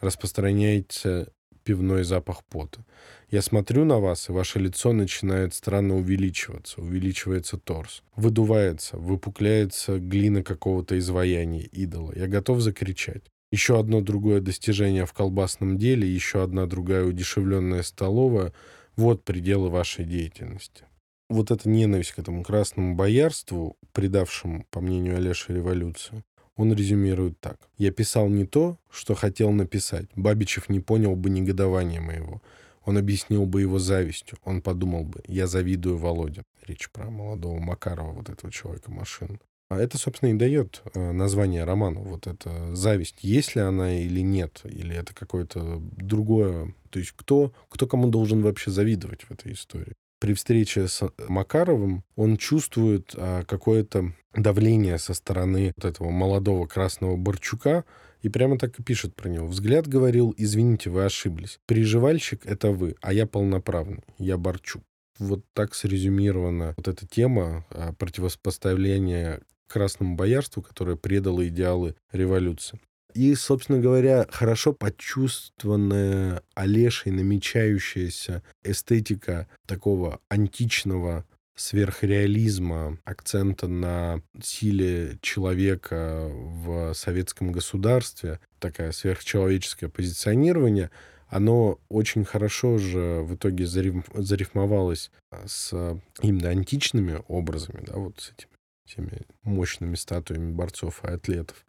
[0.00, 1.26] Распространяете
[1.64, 2.84] пивной запах пота.
[3.30, 6.80] Я смотрю на вас, и ваше лицо начинает странно увеличиваться.
[6.80, 8.02] Увеличивается торс.
[8.14, 12.12] Выдувается, выпукляется глина какого-то изваяния, идола.
[12.14, 13.24] Я готов закричать.
[13.50, 18.52] Еще одно другое достижение в колбасном деле, еще одна другая удешевленная столовая—
[18.96, 20.84] вот пределы вашей деятельности.
[21.28, 26.24] Вот эта ненависть к этому красному боярству, предавшему, по мнению Олеши, революцию,
[26.56, 27.58] он резюмирует так.
[27.78, 30.06] «Я писал не то, что хотел написать.
[30.14, 32.40] Бабичев не понял бы негодования моего.
[32.84, 34.38] Он объяснил бы его завистью.
[34.44, 36.42] Он подумал бы, я завидую Володе».
[36.66, 39.40] Речь про молодого Макарова, вот этого человека машин.
[39.68, 42.02] А это, собственно, и дает э, название роману.
[42.02, 46.74] Вот эта зависть, есть ли она или нет, или это какое-то другое.
[46.90, 52.02] То есть кто, кто кому должен вообще завидовать в этой истории при встрече с Макаровым
[52.16, 57.84] он чувствует а, какое-то давление со стороны вот этого молодого красного Борчука,
[58.22, 59.46] и прямо так и пишет про него.
[59.46, 61.58] Взгляд говорил, извините, вы ошиблись.
[61.66, 64.82] Приживальщик— это вы, а я полноправный, я Борчук.
[65.18, 72.80] Вот так срезюмирована вот эта тема а, противопоставления красному боярству, которое предало идеалы революции.
[73.14, 86.28] И, собственно говоря, хорошо почувствованная Олешей намечающаяся эстетика такого античного сверхреализма, акцента на силе человека
[86.28, 90.90] в советском государстве, такое сверхчеловеческое позиционирование,
[91.28, 95.12] оно очень хорошо же в итоге зариф, зарифмовалось
[95.46, 95.72] с
[96.20, 98.50] именно античными образами, да, вот с этими
[98.86, 101.64] теми мощными статуями борцов и атлетов,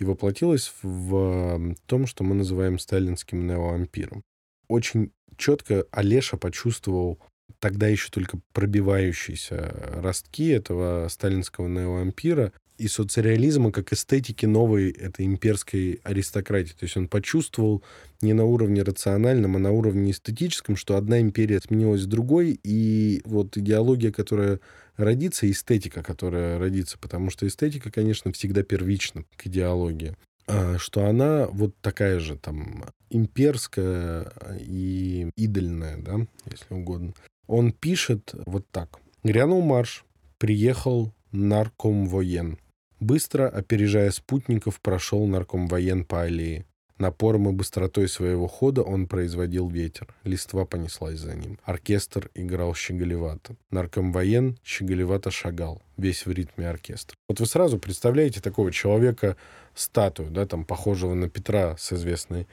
[0.00, 4.22] и воплотилось в том, что мы называем сталинским неоампиром.
[4.66, 7.20] Очень четко Олеша почувствовал
[7.58, 16.00] тогда еще только пробивающиеся ростки этого сталинского неоампира и соцреализма как эстетики новой этой имперской
[16.02, 16.72] аристократии.
[16.72, 17.82] То есть он почувствовал
[18.22, 23.56] не на уровне рациональном, а на уровне эстетическом, что одна империя сменилась другой, и вот
[23.58, 24.60] идеология, которая
[24.96, 30.16] родится, эстетика, которая родится, потому что эстетика, конечно, всегда первична к идеологии,
[30.46, 37.12] а, что она вот такая же там имперская и идольная, да, если угодно.
[37.46, 39.00] Он пишет вот так.
[39.22, 40.06] «Грянул марш,
[40.38, 42.58] приехал наркомвоен.
[43.00, 46.66] Быстро, опережая спутников, прошел наркомвоен по аллее.
[46.98, 50.14] Напором и быстротой своего хода он производил ветер.
[50.22, 51.58] Листва понеслась за ним.
[51.64, 53.56] Оркестр играл щеголевато.
[53.70, 57.16] Наркомвоен щеголевато шагал, весь в ритме оркестра.
[57.26, 59.38] Вот вы сразу представляете такого человека,
[59.74, 62.46] статую, да, там, похожего на Петра с известной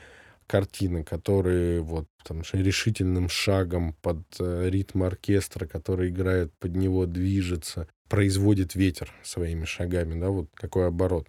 [0.48, 7.90] картины, который вот там решительным шагом под э, ритм оркестра, который играет под него, движется,
[8.10, 11.28] производит ветер своими шагами, да, вот какой оборот.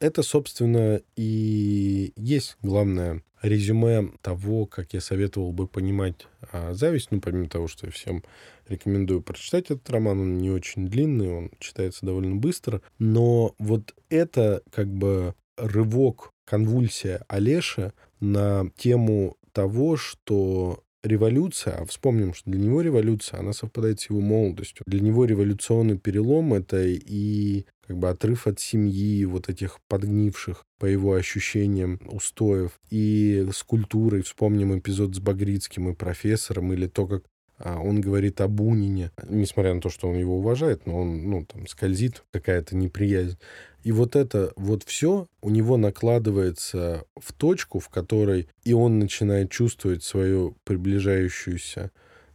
[0.00, 7.10] Это, собственно, и есть главное резюме того, как я советовал бы понимать а, зависть.
[7.10, 8.24] Ну, помимо того, что я всем
[8.66, 12.82] рекомендую прочитать этот роман, он не очень длинный, он читается довольно быстро.
[12.98, 22.34] Но вот это как бы рывок, конвульсия Олеша на тему того, что революция, а вспомним,
[22.34, 24.84] что для него революция, она совпадает с его молодостью.
[24.86, 30.86] Для него революционный перелом— это и как бы отрыв от семьи, вот этих подгнивших, по
[30.86, 34.22] его ощущениям, устоев, и с культурой.
[34.22, 37.24] Вспомним эпизод с Багрицким и профессором, или то, как
[37.64, 41.66] он говорит о Бунине, несмотря на то, что он его уважает, но он, ну, там,
[41.66, 43.38] скользит какая-то неприязнь.
[43.84, 49.50] И вот это вот все у него накладывается в точку, в которой и он начинает
[49.50, 51.90] чувствовать свою приближающуюся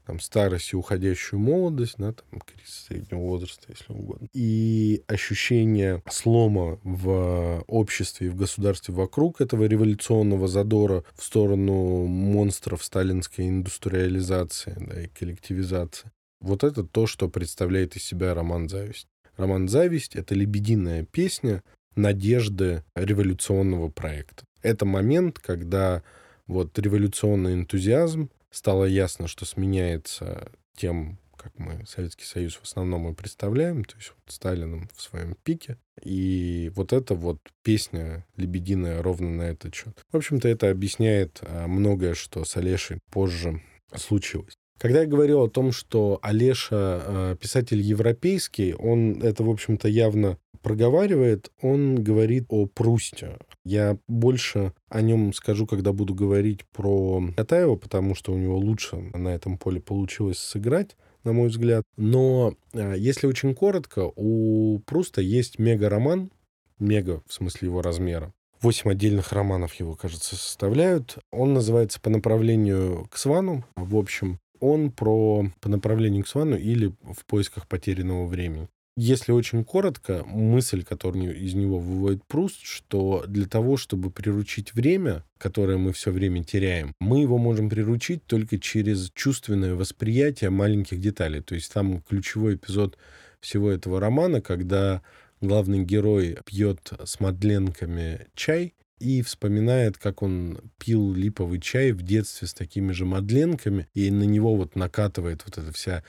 [0.08, 4.30] там, старость и уходящую молодость, да, там, кризис среднего возраста, если угодно.
[4.34, 12.86] И ощущение слома в обществе и в государстве вокруг этого революционного задора в сторону монстров
[12.86, 16.10] сталинской индустриализации да, и коллективизации.
[16.39, 19.08] Вот это то, что представляет из себя роман «Зависть».
[19.36, 21.62] Роман «Зависть»— это лебединая песня
[21.95, 24.45] надежды революционного проекта.
[24.62, 26.01] Это момент, когда
[26.47, 33.16] вот революционный энтузиазм стало ясно, что сменяется тем, как мы Советский Союз в основном и
[33.16, 35.78] представляем, то есть вот Сталином в своем пике.
[36.02, 40.04] И вот эта вот песня лебединая ровно на этот счет.
[40.12, 43.62] В общем-то, это объясняет а, многое, что с Олешей позже
[43.95, 44.57] случилось.
[44.78, 50.38] Когда я говорил о том, что Олеша э, писатель европейский, он это, в общем-то, явно
[50.61, 53.38] проговаривает, он говорит о Прусте.
[53.63, 58.97] Я больше о нем скажу, когда буду говорить про Катаева, потому что у него лучше
[59.13, 61.84] на этом поле получилось сыграть на мой взгляд.
[61.95, 66.32] Но э, если очень коротко, у Пруста есть мега-роман,
[66.80, 71.19] мега в смысле его размера, Восемь отдельных романов его, кажется, составляют.
[71.32, 73.63] Он называется «По направлению к Свану».
[73.75, 78.68] В общем, он про по направлению к Свану или в поисках потерянного времени.
[78.99, 85.24] Если очень коротко, мысль, которую из него выводит Пруст, что для того, чтобы приручить время,
[85.38, 91.41] которое мы все время теряем, мы его можем приручить только через чувственное восприятие маленьких деталей.
[91.41, 92.97] То есть там ключевой эпизод
[93.39, 95.03] всего этого романа, когда
[95.41, 102.48] главный герой пьет с мадленками чай, и вспоминает, как он пил липовый чай в детстве
[102.48, 106.04] с такими же мадленками, и на него вот накатывает вот эта вся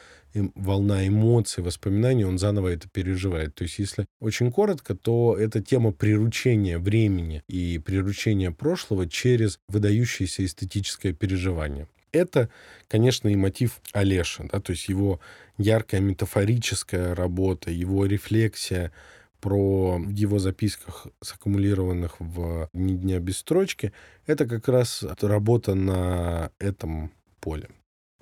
[0.55, 3.55] волна эмоций, воспоминаний, он заново это переживает.
[3.55, 10.45] То есть, если очень коротко, то это тема приручения времени и приручения прошлого через выдающееся
[10.45, 11.89] эстетическое переживание.
[12.12, 12.49] Это,
[12.89, 15.20] конечно, и мотив Олеша, да, то есть его
[15.59, 18.93] яркая метафорическая работа, его рефлексия
[19.41, 23.93] про его записках, саккумулированных в «Ни дня без строчки»,
[24.26, 27.68] это как раз работа на этом поле.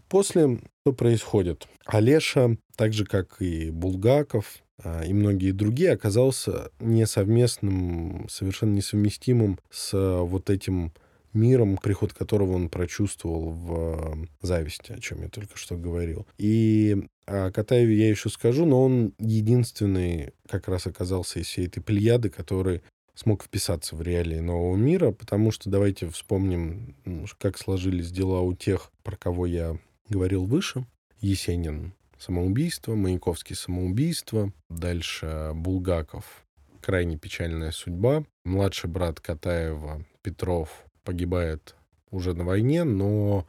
[0.09, 1.67] После что происходит?
[1.85, 9.93] Олеша, так же как и Булгаков а, и многие другие, оказался несовместным, совершенно несовместимым с
[10.23, 10.93] вот этим
[11.37, 16.27] миром, приход которого он прочувствовал в зависти, о чем я только что говорил.
[16.39, 21.81] И о Катаеве я еще скажу, но он единственный как раз оказался из всей этой
[21.81, 22.83] плеяды, который
[23.15, 26.95] смог вписаться в реалии нового мира, потому что давайте вспомним,
[27.39, 29.79] как сложились дела у тех, про кого я
[30.09, 30.87] говорил выше.
[31.21, 36.47] Есенин самоубийство, Маяковский самоубийство, дальше Булгаков
[36.87, 38.25] крайне печальная судьба.
[38.45, 41.77] Младший брат Катаева Петров погибает
[42.11, 43.47] уже на войне, но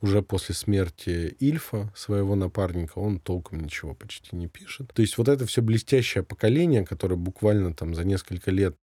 [0.00, 4.92] уже после смерти Ильфа, своего напарника, он толком ничего почти не пишет.
[4.94, 8.76] То есть вот это все блестящее поколение, которое буквально там за несколько лет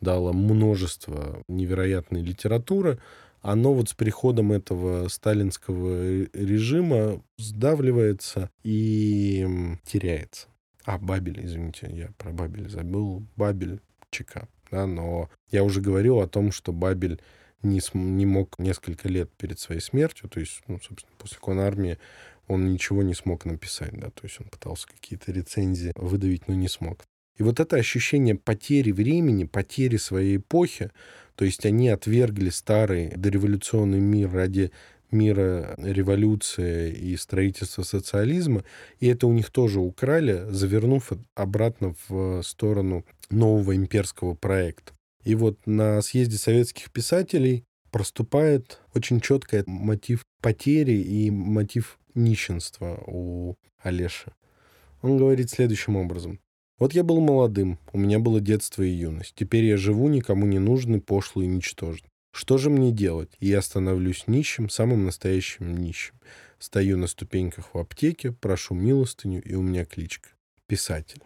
[0.00, 2.98] дало множество невероятной литературы,
[3.40, 9.46] оно вот с приходом этого сталинского режима сдавливается и
[9.84, 10.48] теряется.
[10.84, 13.22] А, Бабель, извините, я про Бабель забыл.
[13.36, 13.80] Бабель,
[14.10, 14.48] ЧК.
[14.70, 17.20] Да, но я уже говорил о том, что Бабель
[17.64, 21.98] не, не мог несколько лет перед своей смертью, то есть, ну, собственно, после конармии
[22.46, 26.68] он ничего не смог написать, да, то есть он пытался какие-то рецензии выдавить, но не
[26.68, 27.04] смог.
[27.36, 30.90] И вот это ощущение потери времени, потери своей эпохи,
[31.34, 34.70] то есть они отвергли старый дореволюционный мир ради
[35.10, 38.64] мира революции и строительства социализма,
[39.00, 44.92] и это у них тоже украли, завернув обратно в сторону нового имперского проекта.
[45.24, 53.56] И вот на съезде советских писателей проступает очень четкий мотив потери и мотив нищенства у
[53.82, 54.32] Олеши.
[55.02, 56.40] Он говорит следующим образом.
[56.78, 59.34] Вот я был молодым, у меня было детство и юность.
[59.36, 62.08] Теперь я живу никому не нужный, пошлый и ничтожный.
[62.32, 63.30] Что же мне делать?
[63.38, 66.14] Я становлюсь нищим, самым настоящим нищим.
[66.58, 70.30] Стою на ступеньках в аптеке, прошу милостыню, и у меня кличка.
[70.66, 71.22] Писатель.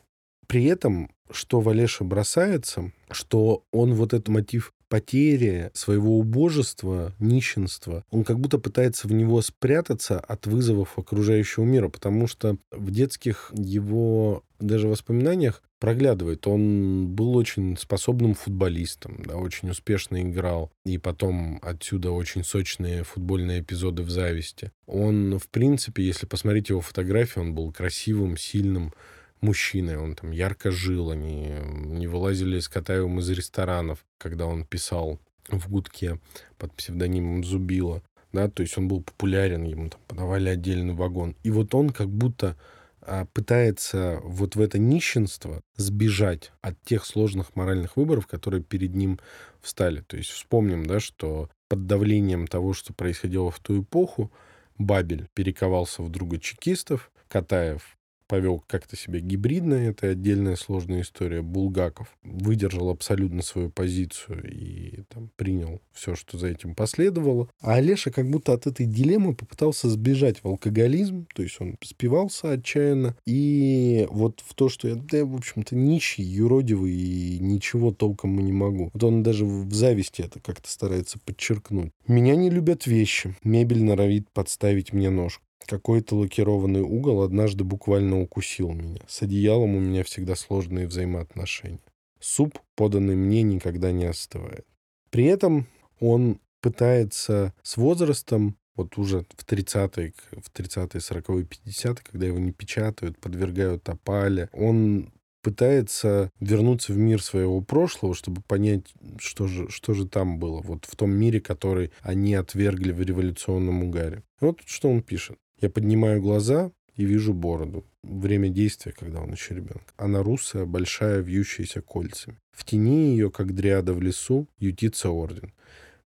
[0.49, 8.25] При этом, что Валеша бросается, что он вот этот мотив потери своего убожества, нищенства, он
[8.25, 14.43] как будто пытается в него спрятаться от вызовов окружающего мира, потому что в детских его
[14.59, 16.47] даже воспоминаниях проглядывает.
[16.47, 20.73] Он был очень способным футболистом, да, очень успешно играл.
[20.85, 24.73] И потом отсюда очень сочные футбольные эпизоды в зависти.
[24.87, 28.93] Он, в принципе, если посмотреть его фотографии, он был красивым, сильным,
[29.41, 35.19] мужчиной, он там ярко жил, они не вылазили с Катаевым из ресторанов, когда он писал
[35.49, 36.21] в гудке
[36.59, 41.35] под псевдонимом Зубила, да, то есть он был популярен, ему там подавали отдельный вагон.
[41.43, 42.57] И вот он как будто
[43.01, 49.19] а, пытается вот в это нищенство сбежать от тех сложных моральных выборов, которые перед ним
[49.61, 50.03] встали.
[50.03, 54.31] То есть вспомним, да, что под давлением того, что происходило в ту эпоху,
[54.77, 57.98] Бабель перековался в друга чекистов, Катаев
[58.29, 61.43] повел как-то себя гибридно, это отдельная сложная история.
[61.43, 67.49] Булгаков выдержал абсолютно свою позицию и там, принял все, что за этим последовало.
[67.61, 72.53] А Олеша как будто от этой дилеммы попытался сбежать в алкоголизм, то есть он спивался
[72.53, 73.17] отчаянно.
[73.27, 78.43] И вот в то, что я, да, в общем-то, нищий, юродивый и ничего толком и
[78.43, 78.91] не могу.
[78.93, 81.93] Вот он даже в зависти это как-то старается подчеркнуть.
[82.07, 83.35] Меня не любят вещи.
[83.43, 85.43] Мебель норовит подставить мне ножку.
[85.67, 89.01] Какой-то лакированный угол однажды буквально укусил меня.
[89.07, 91.81] С одеялом у меня всегда сложные взаимоотношения.
[92.21, 94.67] Суп, поданный мне, никогда не остывает.
[95.11, 95.67] При этом
[96.01, 102.53] он пытается с возрастом, вот уже в 30-е, в 30-е, 40-е, 50-е, когда его не
[102.53, 109.95] печатают, подвергают опале, он пытается вернуться в мир своего прошлого, чтобы понять, что же, что
[109.95, 114.23] же там было, вот в том мире, который они отвергли в революционном угаре.
[114.41, 115.39] Вот что он пишет.
[115.61, 117.85] Я поднимаю глаза и вижу бороду.
[118.03, 119.93] Время действия, когда он еще ребенок.
[119.97, 122.39] Она русая, большая, вьющаяся кольцами.
[122.53, 125.53] В тени ее, как дриада в лесу, ютится орден.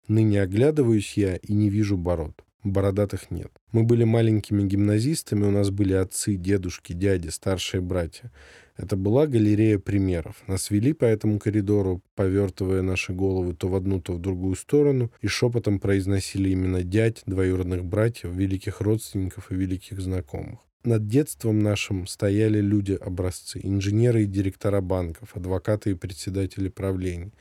[0.09, 2.45] Ныне оглядываюсь я и не вижу бород.
[2.65, 3.51] Бородатых нет.
[3.73, 8.31] Мы были маленькими гимназистами, у нас были отцы, дедушки, дяди, старшие братья.
[8.77, 10.43] Это была галерея примеров.
[10.47, 15.11] Нас вели по этому коридору, повертывая наши головы то в одну, то в другую сторону,
[15.20, 20.61] и шепотом произносили имена дядь, двоюродных братьев, великих родственников и великих знакомых.
[20.85, 27.33] Над детством нашим стояли люди-образцы, инженеры и директора банков, адвокаты и председатели правлений,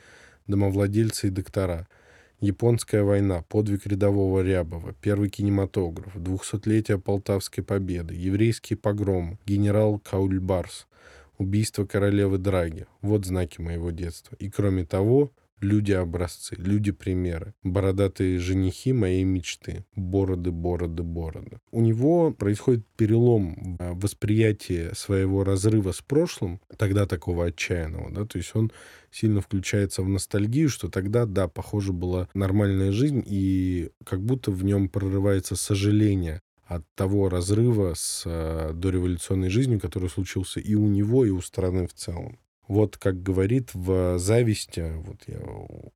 [0.46, 1.88] домовладельцы и доктора–
[2.42, 10.88] Японская война, подвиг рядового Рябова, первый кинематограф, двухсотлетие Полтавской победы, еврейские погромы, генерал Каульбарс,
[11.38, 12.86] убийство королевы Драги.
[13.00, 14.36] Вот знаки моего детства.
[14.38, 21.60] И кроме того, люди-образцы, люди-примеры, бородатые женихи моей мечты, бороды, бороды, бороды.
[21.70, 28.38] У него происходит перелом в восприятии своего разрыва с прошлым, тогда такого отчаянного, да, то
[28.38, 28.72] есть он
[29.10, 34.64] сильно включается в ностальгию, что тогда, да, похоже, была нормальная жизнь, и как будто в
[34.64, 36.40] нем прорывается сожаление
[36.76, 41.86] от того разрыва с э, дореволюционной жизнью, который случился и у него, и у страны
[41.86, 42.38] в целом.
[42.68, 45.40] Вот как говорит в «Зависти», вот я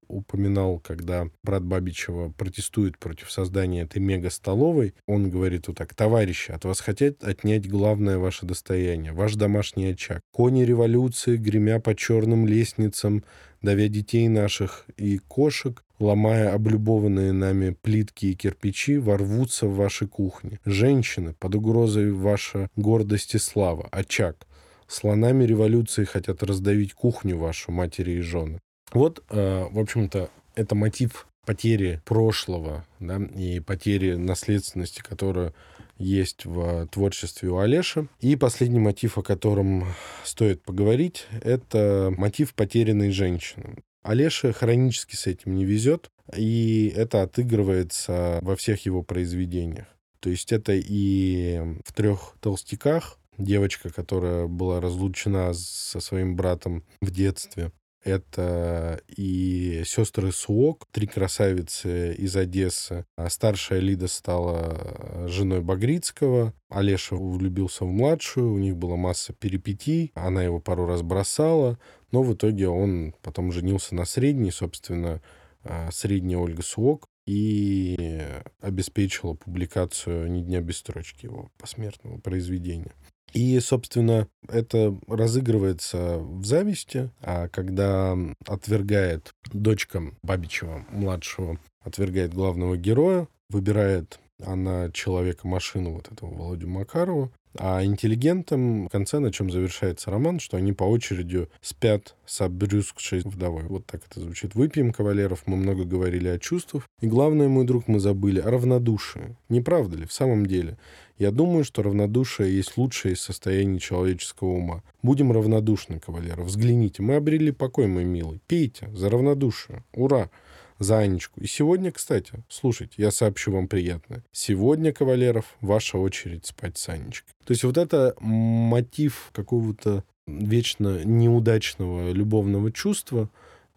[0.08, 6.64] упоминал, когда брат Бабичева протестует против создания этой мега-столовой, он говорит вот так, «Товарищи, от
[6.64, 10.20] вас хотят отнять главное ваше достояние, ваш домашний очаг.
[10.32, 13.24] Кони революции, гремя по черным лестницам,
[13.62, 20.60] давя детей наших и кошек, ломая облюбованные нами плитки и кирпичи, ворвутся в ваши кухни.
[20.64, 24.46] Женщины, под угрозой ваша гордость и слава, очаг.
[24.88, 28.60] Слонами революции хотят раздавить кухню вашу, матери и жены.
[28.92, 35.54] Вот, э, в общем-то, это мотив потери прошлого да, и потери наследственности, которая
[35.98, 38.06] есть в творчестве у Олеша.
[38.20, 39.86] И последний мотив, о котором
[40.24, 43.76] стоит поговорить, это мотив потерянной женщины.
[44.02, 49.86] Олеша хронически с этим не везет, и это отыгрывается во всех его произведениях.
[50.20, 57.10] То есть это и в трех толстяках, девочка, которая была разлучена со своим братом в
[57.10, 57.72] детстве.
[58.06, 63.04] Это и сестры Суок, три красавицы из Одессы.
[63.16, 66.54] А старшая Лида стала женой Багрицкого.
[66.68, 70.12] Олеша влюбился в младшую, у них была масса перипетий.
[70.14, 71.80] Она его пару раз бросала,
[72.12, 75.20] но в итоге он потом женился на средней, собственно,
[75.64, 78.22] а, средняя Ольга Суок и
[78.60, 82.92] обеспечила публикацию «Ни дня без строчки» его посмертного произведения.
[83.32, 88.16] И, собственно, это разыгрывается в зависти, а когда
[88.46, 97.84] отвергает дочка Бабичева, младшего, отвергает главного героя, выбирает она человека-машину вот этого Володю Макарова, а
[97.84, 103.64] интеллигентам в конце, на чем завершается роман, что они по очереди спят с обрюзгшей вдовой.
[103.64, 104.54] Вот так это звучит.
[104.54, 106.88] Выпьем, кавалеров, мы много говорили о чувствах.
[107.00, 109.36] И главное, мой друг, мы забыли о равнодушии.
[109.48, 110.06] Не правда ли?
[110.06, 110.76] В самом деле.
[111.18, 114.82] Я думаю, что равнодушие есть лучшее из состояний человеческого ума.
[115.02, 116.46] Будем равнодушны, кавалеров.
[116.46, 118.40] Взгляните, мы обрели покой, мой милый.
[118.46, 119.82] Пейте за равнодушие.
[119.94, 120.30] Ура!
[120.78, 121.40] За Анечку.
[121.40, 124.24] И сегодня, кстати, слушайте, я сообщу вам приятное.
[124.32, 127.32] Сегодня, кавалеров, ваша очередь спать с Анечкой.
[127.44, 133.30] То есть вот это мотив какого-то вечно неудачного любовного чувства,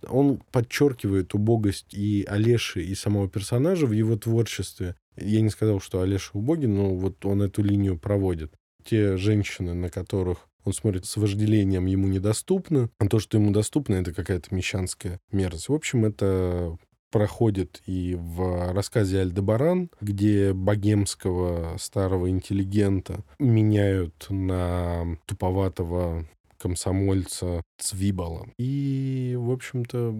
[0.08, 4.96] он подчеркивает убогость и Олеши, и самого персонажа в его творчестве.
[5.18, 8.54] Я не сказал, что Олеша убогий, но вот он эту линию проводит.
[8.86, 12.90] Те женщины, на которых он смотрит с вожделением, ему недоступно.
[13.00, 15.70] А то, что ему доступно, это какая-то мещанская мерзость.
[15.70, 16.78] В общем, это
[17.12, 28.48] проходит и в рассказе Альдебаран, где богемского старого интеллигента меняют на туповатого комсомольца Цвибала.
[28.58, 30.14] И, в общем-то,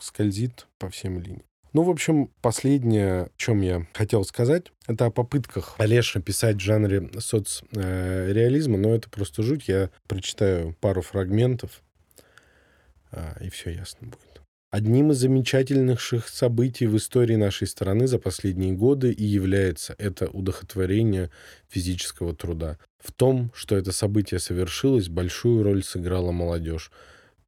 [0.00, 1.42] скользит по всем линиям.
[1.72, 6.60] Ну, в общем, последнее, о чем я хотел сказать, это о попытках Олеша писать в
[6.60, 9.68] жанре соцреализма, но это просто жуть.
[9.68, 11.82] Я прочитаю пару фрагментов,
[13.10, 14.25] а, и все ясно будет.
[14.76, 21.30] Одним из замечательных событий в истории нашей страны за последние годы и является это удохотворение
[21.66, 22.76] физического труда.
[22.98, 26.90] В том, что это событие совершилось, большую роль сыграла молодежь,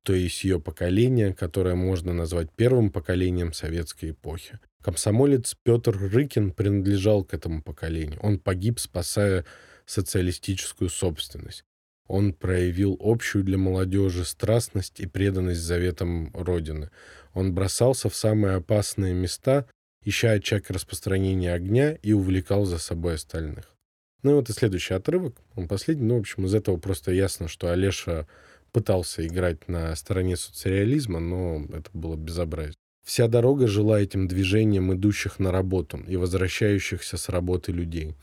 [0.04, 4.58] то есть ее поколение, которое можно назвать первым поколением советской эпохи.
[4.80, 8.20] Комсомолец Петр Рыкин принадлежал к этому поколению.
[8.22, 9.44] Он погиб, спасая
[9.84, 11.66] социалистическую собственность.
[12.08, 16.90] Он проявил общую для молодежи страстность и преданность заветам Родины.
[17.34, 19.66] Он бросался в самые опасные места,
[20.02, 23.76] ища очаг распространения огня и увлекал за собой остальных.
[24.22, 26.06] Ну и вот и следующий отрывок, он последний.
[26.06, 28.26] Ну, в общем, из этого просто ясно, что Олеша
[28.72, 32.74] пытался играть на стороне социализма, но это было безобразие.
[33.06, 38.14] Вся дорога жила этим движением идущих на работу и возвращающихся с работы людей.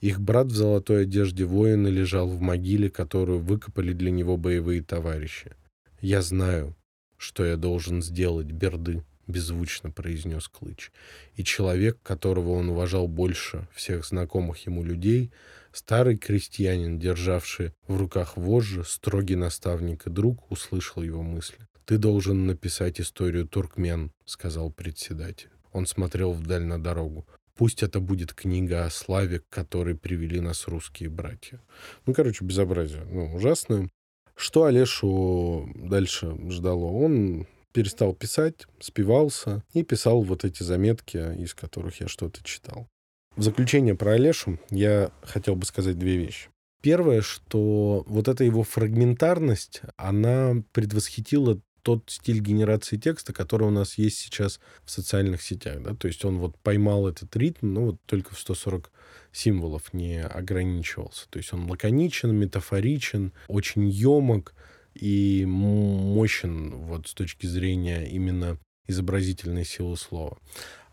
[0.00, 5.52] Их брат в золотой одежде воина лежал в могиле, которую выкопали для него боевые товарищи.
[6.00, 6.76] «Я знаю,
[7.16, 10.92] что я должен сделать, Берды»,— беззвучно произнес Клыч.
[11.34, 15.32] И человек, которого он уважал больше всех знакомых ему людей,
[15.72, 21.58] старый крестьянин, державший в руках вожжи, строгий наставник и друг, услышал его мысли.
[21.84, 25.50] «Ты должен написать историю туркмен»,— сказал председатель.
[25.72, 27.26] Он смотрел вдаль на дорогу.
[27.58, 31.60] Пусть это будет книга о славе, к которой привели нас русские братья.
[32.06, 33.04] Ну, короче, безобразие.
[33.10, 33.90] Ну, ужасное.
[34.36, 36.84] Что Олешу дальше ждало?
[36.84, 42.86] Он перестал писать, спивался и писал вот эти заметки, из которых я что-то читал.
[43.34, 46.50] В заключение про Олешу я хотел бы сказать две вещи.
[46.80, 53.96] Первое, что вот эта его фрагментарность, она предвосхитила тот стиль генерации текста, который у нас
[53.96, 55.82] есть сейчас в социальных сетях.
[55.82, 55.94] Да?
[55.94, 58.92] То есть он вот поймал этот ритм, но вот только в 140
[59.32, 61.26] символов не ограничивался.
[61.30, 64.54] То есть он лаконичен, метафоричен, очень емок,
[64.92, 70.36] и мощен вот с точки зрения именно изобразительной силы слова.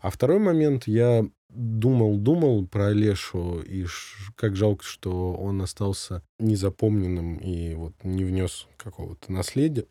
[0.00, 3.84] А второй момент, я думал-думал про Олешу, и
[4.34, 9.84] как жалко, что он остался незапомненным и вот не внес какого-то наследия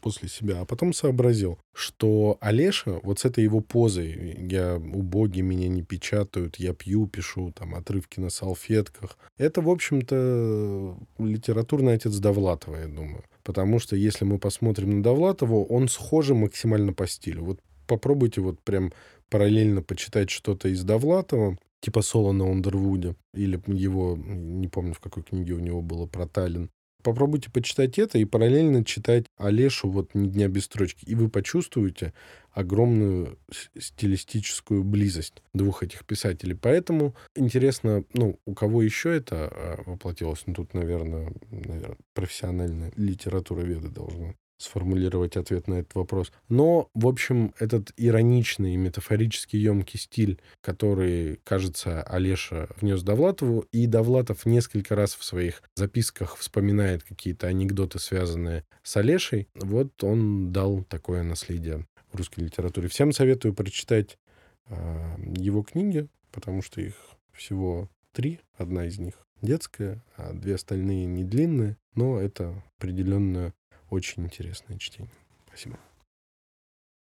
[0.00, 5.68] после себя, а потом сообразил, что Олеша, вот с этой его позой, я убоги меня
[5.68, 12.76] не печатают, я пью, пишу там отрывки на салфетках, это, в общем-то, литературный отец Довлатова,
[12.76, 13.24] я думаю.
[13.42, 17.44] Потому что если мы посмотрим на Довлатова, он схожий максимально по стилю.
[17.44, 18.92] Вот попробуйте вот прям
[19.28, 25.22] параллельно почитать что-то из Довлатова, типа соло на Ундервуде, или его, не помню, в какой
[25.22, 26.70] книге у него было про Таллин.
[27.02, 31.04] Попробуйте почитать это и параллельно читать Олешу вот «Ни дня без строчки».
[31.04, 32.12] И вы почувствуете
[32.52, 33.38] огромную
[33.78, 36.54] стилистическую близость двух этих писателей.
[36.54, 40.42] Поэтому интересно, ну, у кого еще это а, воплотилось?
[40.46, 46.32] Ну, тут, наверное, наверное профессиональная литература веды должна сформулировать ответ на этот вопрос.
[46.48, 54.46] Но, в общем, этот ироничный, метафорически емкий стиль, который, кажется, Олеша внес Довлатову, и Довлатов
[54.46, 61.22] несколько раз в своих записках вспоминает какие-то анекдоты, связанные с Олешей, вот он дал такое
[61.22, 62.88] наследие в русской литературе.
[62.88, 64.18] Всем советую прочитать
[64.66, 66.94] э, его книги, потому что их
[67.32, 68.40] всего три.
[68.56, 73.54] Одна из них детская, а две остальные не длинные, но это определенно
[73.90, 75.10] очень интересное чтение.
[75.46, 75.78] Спасибо.